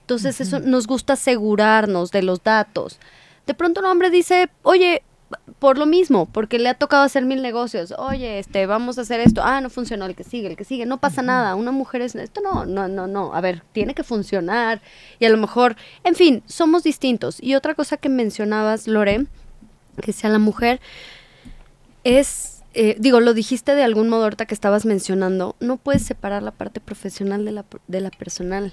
[0.01, 2.99] Entonces eso nos gusta asegurarnos de los datos.
[3.47, 5.03] De pronto un hombre dice, oye,
[5.59, 7.95] por lo mismo, porque le ha tocado hacer mil negocios.
[7.99, 9.43] Oye, este, vamos a hacer esto.
[9.45, 10.87] Ah, no funcionó, el que sigue, el que sigue.
[10.87, 11.55] No pasa nada.
[11.55, 13.35] Una mujer es esto no, no, no, no.
[13.35, 14.83] A ver, tiene que funcionar
[15.19, 17.43] y a lo mejor, en fin, somos distintos.
[17.43, 19.27] Y otra cosa que mencionabas, Lore,
[20.01, 20.81] que sea la mujer
[22.05, 26.43] es eh, digo, lo dijiste de algún modo ahorita que estabas mencionando, no puedes separar
[26.43, 28.73] la parte profesional de la, de la personal.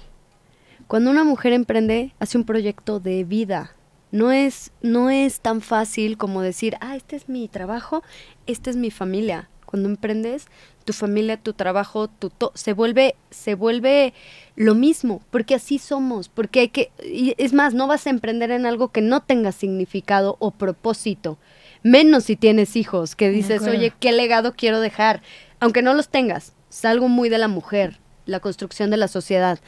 [0.86, 3.76] Cuando una mujer emprende, hace un proyecto de vida,
[4.10, 8.02] no es, no es tan fácil como decir, ah, este es mi trabajo,
[8.46, 9.48] esta es mi familia.
[9.66, 10.46] Cuando emprendes,
[10.84, 14.12] tu familia, tu trabajo, tu se vuelve, se vuelve
[14.56, 18.50] lo mismo, porque así somos, porque hay que, y es más, no vas a emprender
[18.50, 21.38] en algo que no tenga significado o propósito,
[21.84, 25.22] menos si tienes hijos, que dices, oye, ¿qué legado quiero dejar?
[25.60, 28.00] Aunque no los tengas, es algo muy de la mujer,
[28.30, 29.58] la construcción de la sociedad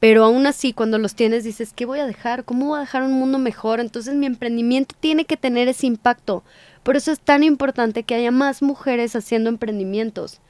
[0.00, 2.44] pero aún así cuando los tienes dices, ¿qué voy a dejar?
[2.44, 3.80] ¿Cómo voy a dejar un mundo mejor?
[3.80, 6.44] Entonces mi emprendimiento tiene que tener ese impacto.
[6.82, 10.40] Por eso es tan importante que haya más mujeres haciendo emprendimientos.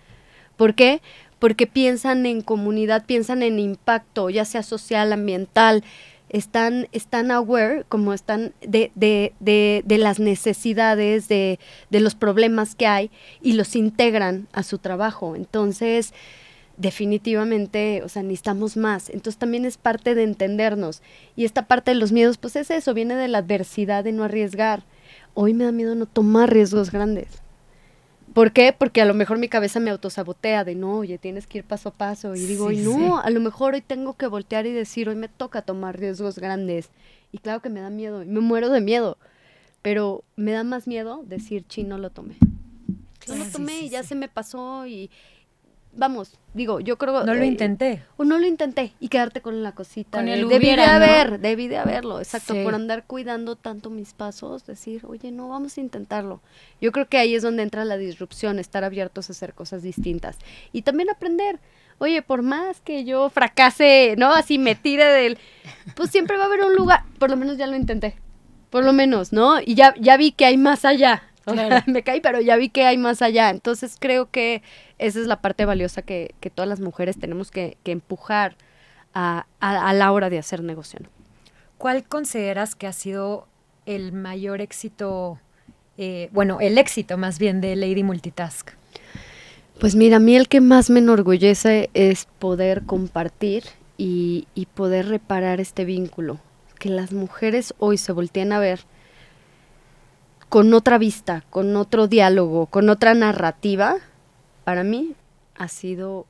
[0.57, 1.01] ¿Por qué?
[1.39, 5.85] Porque piensan en comunidad, piensan en impacto, ya sea social, ambiental,
[6.29, 11.61] están, están aware, como están de, de, de, de las necesidades, de,
[11.91, 13.11] de los problemas que hay
[13.41, 15.37] y los integran a su trabajo.
[15.37, 16.13] Entonces,
[16.77, 19.09] definitivamente, o sea, necesitamos más.
[19.11, 21.03] Entonces también es parte de entendernos.
[21.35, 24.25] Y esta parte de los miedos, pues es eso, viene de la adversidad de no
[24.25, 24.85] arriesgar.
[25.35, 27.29] Hoy me da miedo no tomar riesgos grandes.
[28.35, 28.75] ¿Por qué?
[28.77, 31.89] Porque a lo mejor mi cabeza me autosabotea de no, oye, tienes que ir paso
[31.89, 32.35] a paso.
[32.35, 35.63] Y digo, no, a lo mejor hoy tengo que voltear y decir, hoy me toca
[35.63, 36.91] tomar riesgos grandes.
[37.33, 39.17] Y claro que me da miedo, y me muero de miedo.
[39.81, 42.37] Pero me da más miedo decir, chi, no lo tomé.
[43.27, 45.11] No lo tomé y ya se me pasó y,
[45.97, 47.25] vamos, digo, yo creo...
[47.25, 48.03] No lo eh, intenté.
[48.17, 50.19] O no lo intenté y quedarte con la cosita.
[50.19, 54.67] Con el debí de haber, debí de haberlo, exacto, por andar cuidando tanto mis pasos,
[54.67, 56.41] decir, oye, no, vamos a intentarlo.
[56.81, 60.39] Yo creo que ahí es donde entra la disrupción, estar abiertos a hacer cosas distintas.
[60.73, 61.59] Y también aprender,
[61.99, 64.33] oye, por más que yo fracase, ¿no?
[64.33, 65.39] Así me tire del...
[65.95, 68.17] Pues siempre va a haber un lugar, por lo menos ya lo intenté,
[68.71, 69.61] por lo menos, ¿no?
[69.61, 71.23] Y ya, ya vi que hay más allá,
[71.87, 73.51] me caí, pero ya vi que hay más allá.
[73.51, 74.63] Entonces creo que
[74.99, 78.57] esa es la parte valiosa que, todas las mujeres tenemos que, empujar
[79.15, 81.01] a, la hora de hacer negocio.
[81.79, 83.47] ¿Cuál consideras que ha sido
[83.85, 85.39] el mayor éxito,
[85.99, 88.71] eh, bueno, el éxito más bien de Lady Multitask?
[89.79, 93.65] Pues mira, a mí el que más me enorgullece es poder compartir
[93.99, 96.39] y, y poder reparar este vínculo.
[96.79, 98.81] Que las mujeres hoy se volteen a ver
[100.49, 103.97] con otra vista, con otro diálogo, con otra narrativa,
[104.67, 105.15] para mí
[105.55, 106.27] ha sido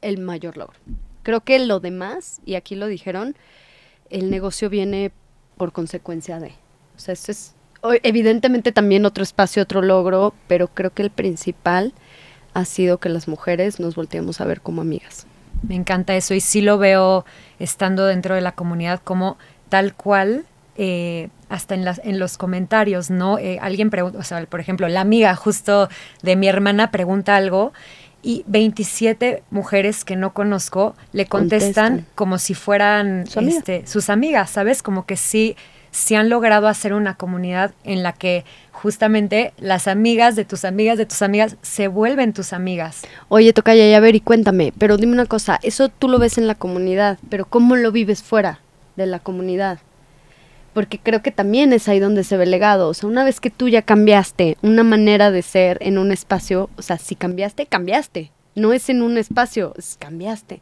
[0.00, 0.78] el mayor logro.
[1.24, 3.34] Creo que lo demás, y aquí lo dijeron,
[4.10, 5.10] el negocio viene
[5.56, 6.52] por consecuencia de.
[6.96, 7.56] O sea, esto es
[8.04, 11.92] evidentemente también otro espacio, otro logro, pero creo que el principal
[12.54, 15.26] ha sido que las mujeres nos volteemos a ver como amigas.
[15.66, 17.24] Me encanta eso y sí lo veo
[17.58, 19.36] estando dentro de la comunidad como
[19.68, 20.44] tal cual
[20.82, 23.36] eh, hasta en, las, en los comentarios, ¿no?
[23.36, 25.90] Eh, alguien pregunta, o sea, por ejemplo, la amiga justo
[26.22, 27.74] de mi hermana pregunta algo
[28.22, 34.82] y 27 mujeres que no conozco le contestan, como si fueran este, sus amigas, ¿sabes?
[34.82, 35.54] Como que sí,
[35.90, 40.96] sí han logrado hacer una comunidad en la que justamente las amigas de tus amigas
[40.96, 43.02] de tus amigas se vuelven tus amigas.
[43.28, 46.38] Oye, toca ya a ver y cuéntame, pero dime una cosa, eso tú lo ves
[46.38, 48.60] en la comunidad, pero ¿cómo lo vives fuera
[48.96, 49.78] de la comunidad?
[50.72, 52.88] Porque creo que también es ahí donde se ve el legado.
[52.88, 56.70] O sea, una vez que tú ya cambiaste una manera de ser en un espacio,
[56.76, 58.30] o sea, si cambiaste, cambiaste.
[58.54, 60.60] No es en un espacio, es cambiaste.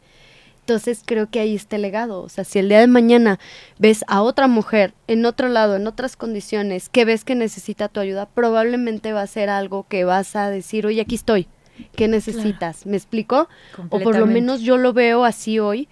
[0.61, 2.21] Entonces creo que ahí está el legado.
[2.21, 3.39] O sea, si el día de mañana
[3.79, 8.01] ves a otra mujer en otro lado, en otras condiciones, que ves que necesita tu
[8.01, 11.49] ayuda, probablemente va a ser algo que vas a decir, oye, aquí estoy.
[11.95, 12.87] ¿Qué necesitas?
[12.87, 13.49] ¿Me explico?
[13.89, 15.89] O por lo menos yo lo veo así hoy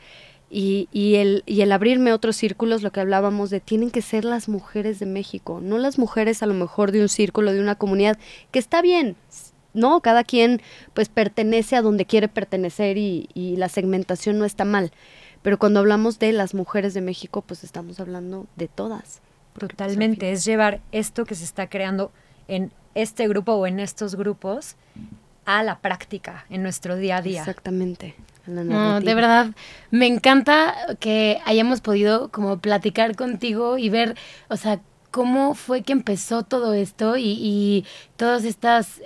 [0.49, 4.25] y, y, el, y el abrirme otros círculos, lo que hablábamos de tienen que ser
[4.25, 7.75] las mujeres de México, no las mujeres a lo mejor de un círculo, de una
[7.75, 8.19] comunidad,
[8.53, 9.17] que está bien,
[9.75, 10.01] ¿no?
[10.01, 10.63] Cada quien
[10.95, 14.93] pues pertenece a donde quiere pertenecer y, y la segmentación no está mal.
[15.43, 19.21] Pero cuando hablamos de las mujeres de México, pues estamos hablando de todas.
[19.53, 22.13] Pues, Totalmente, es llevar esto que se está creando
[22.49, 24.77] en este grupo o en estos grupos
[25.45, 27.41] a la práctica en nuestro día a día.
[27.41, 28.15] Exactamente.
[28.47, 29.49] No, de verdad,
[29.91, 34.17] me encanta que hayamos podido como platicar contigo y ver,
[34.49, 34.81] o sea,
[35.17, 37.87] cómo fue que empezó todo esto y,
[38.17, 39.03] todos estos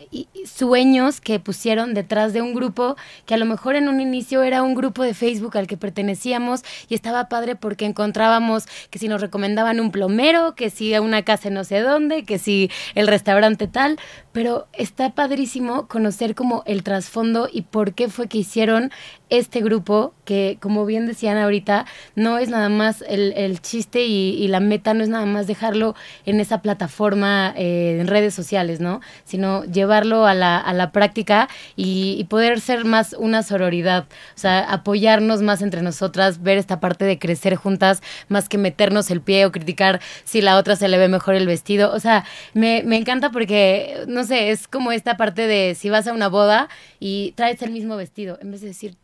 [0.46, 2.94] sueños que pusieron detrás de un grupo
[3.26, 6.62] que a lo mejor en un inicio era un grupo de Facebook al que pertenecíamos
[6.88, 11.50] y estaba padre porque encontrábamos que si nos recomendaban un plomero, que si una casa
[11.50, 13.98] no sé dónde, que si el restaurante tal,
[14.30, 18.92] pero está padrísimo conocer como el trasfondo y por qué fue que hicieron
[19.30, 24.60] este grupo que, como bien decían ahorita, no es nada más el, chiste y, la
[24.60, 25.94] meta no es nada más dejarlo
[26.26, 29.00] en esa plataforma eh, en redes sociales, ¿no?
[29.24, 34.04] Sino llevarlo a la, a la práctica y, poder ser más una sororidad,
[34.36, 39.10] o sea, apoyarnos más entre nosotras, ver esta parte de crecer juntas, más que meternos
[39.10, 41.92] el pie o criticar si la otra se le ve mejor el vestido.
[41.92, 42.24] O sea,
[42.54, 46.28] me, me encanta porque, no sé, es como esta parte de si vas a una
[46.28, 46.68] boda
[47.00, 48.96] y traes el mismo vestido, en vez de decir,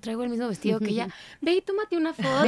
[0.00, 1.08] traigo el mismo vestido que ella.
[1.40, 2.42] Ve y tómate una foto.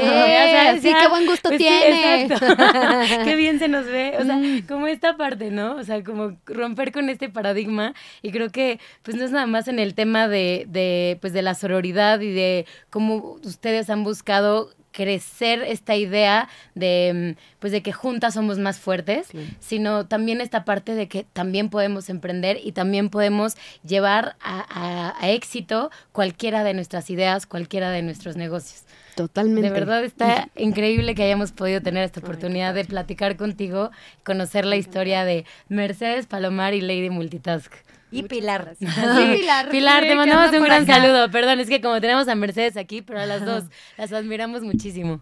[0.80, 2.28] sí, qué buen gusto pues tiene.
[3.24, 4.16] qué bien se nos ve.
[4.18, 4.62] O sea, mm.
[4.66, 5.76] como esta parte, ¿no?
[5.76, 7.94] O sea, como romper con este paradigma.
[8.22, 11.42] Y creo que, pues no es nada más en el tema de, de, pues, de
[11.42, 17.82] la sororidad y de cómo ustedes han buscado crecer esta idea de mm, pues de
[17.82, 19.28] que juntas somos más fuertes,
[19.60, 25.90] sino también esta parte de que también podemos emprender y también podemos llevar a, éxito
[26.12, 28.82] cualquiera de nuestras ideas, cualquiera de nuestros negocios.
[29.14, 29.62] Totalmente.
[29.62, 33.90] De verdad está increíble que hayamos podido tener esta oportunidad de platicar contigo,
[34.24, 37.72] conocer la historia de Mercedes Palomar y Lady Multitask.
[38.12, 38.74] Y Pilar.
[38.78, 39.70] Sí, Pilar.
[39.70, 41.30] Pilar, te mandamos un gran saludo.
[41.30, 43.64] Perdón, es que como tenemos a Mercedes aquí, pero a las dos
[43.96, 45.20] las admiramos muchísimo.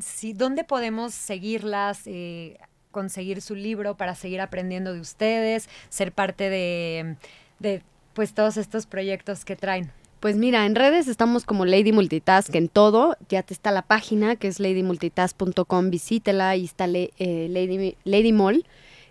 [0.00, 2.02] Sí, ¿dónde podemos seguirlas?
[2.06, 2.58] Eh,
[2.90, 7.16] conseguir su libro para seguir aprendiendo de ustedes, ser parte de,
[7.58, 7.82] de
[8.14, 9.92] pues todos estos proyectos que traen.
[10.20, 13.16] Pues mira, en redes estamos como Lady Multitask en todo.
[13.28, 16.50] Ya te está la página que es ladymultitask.com, visítela.
[16.50, 18.64] Ahí está eh, Lady, Lady Mall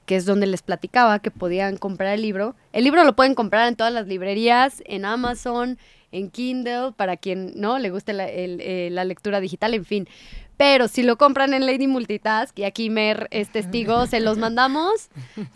[0.07, 2.55] que es donde les platicaba que podían comprar el libro.
[2.71, 5.77] El libro lo pueden comprar en todas las librerías, en Amazon,
[6.13, 10.07] en Kindle, para quien no le guste la, eh, lectura digital, en fin.
[10.55, 15.09] Pero si lo compran en Lady Multitask, y aquí Mer es testigo, se los mandamos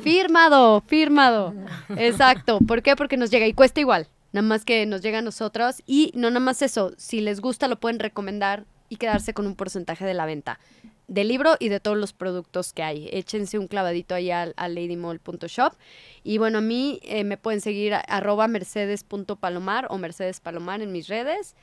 [0.03, 1.55] firmado, firmado.
[1.95, 2.59] Exacto.
[2.59, 2.97] ¿Por qué?
[2.97, 4.09] Porque nos llega y cuesta igual.
[4.33, 5.81] Nada más que nos llega a nosotros.
[5.87, 9.55] Y no nada más eso, si les gusta lo pueden recomendar y quedarse con un
[9.55, 10.59] porcentaje de la venta
[11.11, 13.09] del libro y de todos los productos que hay.
[13.11, 15.73] Échense un clavadito ahí a, ladymall.shop.
[16.23, 20.93] Y bueno, a mí eh, me pueden seguir a, arroba mercedes.palomar o Mercedes Palomar en
[20.93, 21.53] mis redes.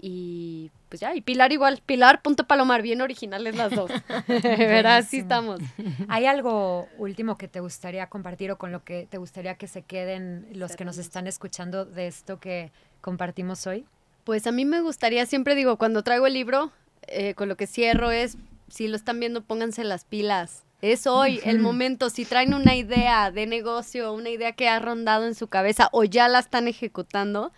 [0.00, 3.90] Y pues ya, y Pilar igual, Pilar, punto palomar, bien originales las dos.
[4.28, 5.60] Verás, así estamos.
[6.08, 9.82] ¿Hay algo último que te gustaría compartir o con lo que te gustaría que se
[9.82, 12.70] queden los que nos están escuchando de esto que
[13.00, 13.86] compartimos hoy?
[14.22, 16.70] Pues a mí me gustaría, siempre digo, cuando traigo el libro,
[17.08, 18.38] eh, con lo que cierro es,
[18.74, 20.64] si lo están viendo, pónganse las pilas.
[20.82, 22.10] Es hoy el momento.
[22.10, 26.02] Si traen una idea de negocio, una idea que ha rondado en su cabeza o
[26.02, 27.52] ya la están ejecutando,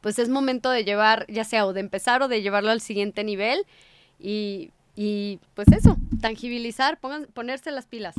[0.00, 3.22] pues es momento de llevar, ya sea o de empezar o de llevarlo al siguiente
[3.22, 3.66] nivel
[4.18, 8.14] y, y pues eso, tangibilizar, pongan, ponerse las pilas.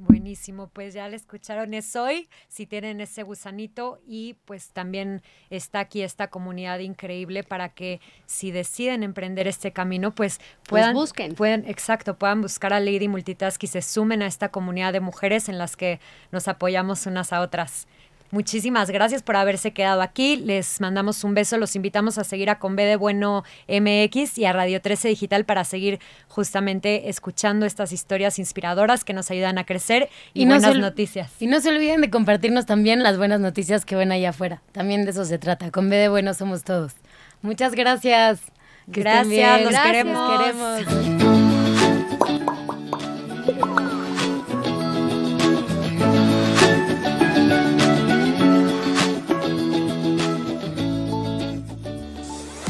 [0.00, 5.80] Buenísimo, pues ya le escucharon, es hoy, si tienen ese gusanito y pues también está
[5.80, 11.34] aquí esta comunidad increíble para que si deciden emprender este camino, pues, pues puedan, busquen.
[11.34, 15.48] pueden, exacto, puedan buscar a Lady Multitask y se sumen a esta comunidad de mujeres
[15.48, 15.98] en las que
[16.30, 17.88] nos apoyamos unas a otras.
[18.30, 20.36] Muchísimas gracias por haberse quedado aquí.
[20.36, 21.56] Les mandamos un beso.
[21.56, 25.44] Los invitamos a seguir a Con B de Bueno MX y a Radio 13 Digital
[25.46, 25.98] para seguir
[26.28, 31.32] justamente escuchando estas historias inspiradoras que nos ayudan a crecer y, buenas noticias.
[31.40, 34.60] Y no se olviden de compartirnos también las buenas noticias que ven allá afuera.
[34.72, 35.70] También de eso se trata.
[35.70, 36.92] Con B de Bueno somos todos.
[37.40, 38.40] Muchas gracias.
[38.86, 40.38] gracias, los queremos.
[40.38, 41.27] queremos.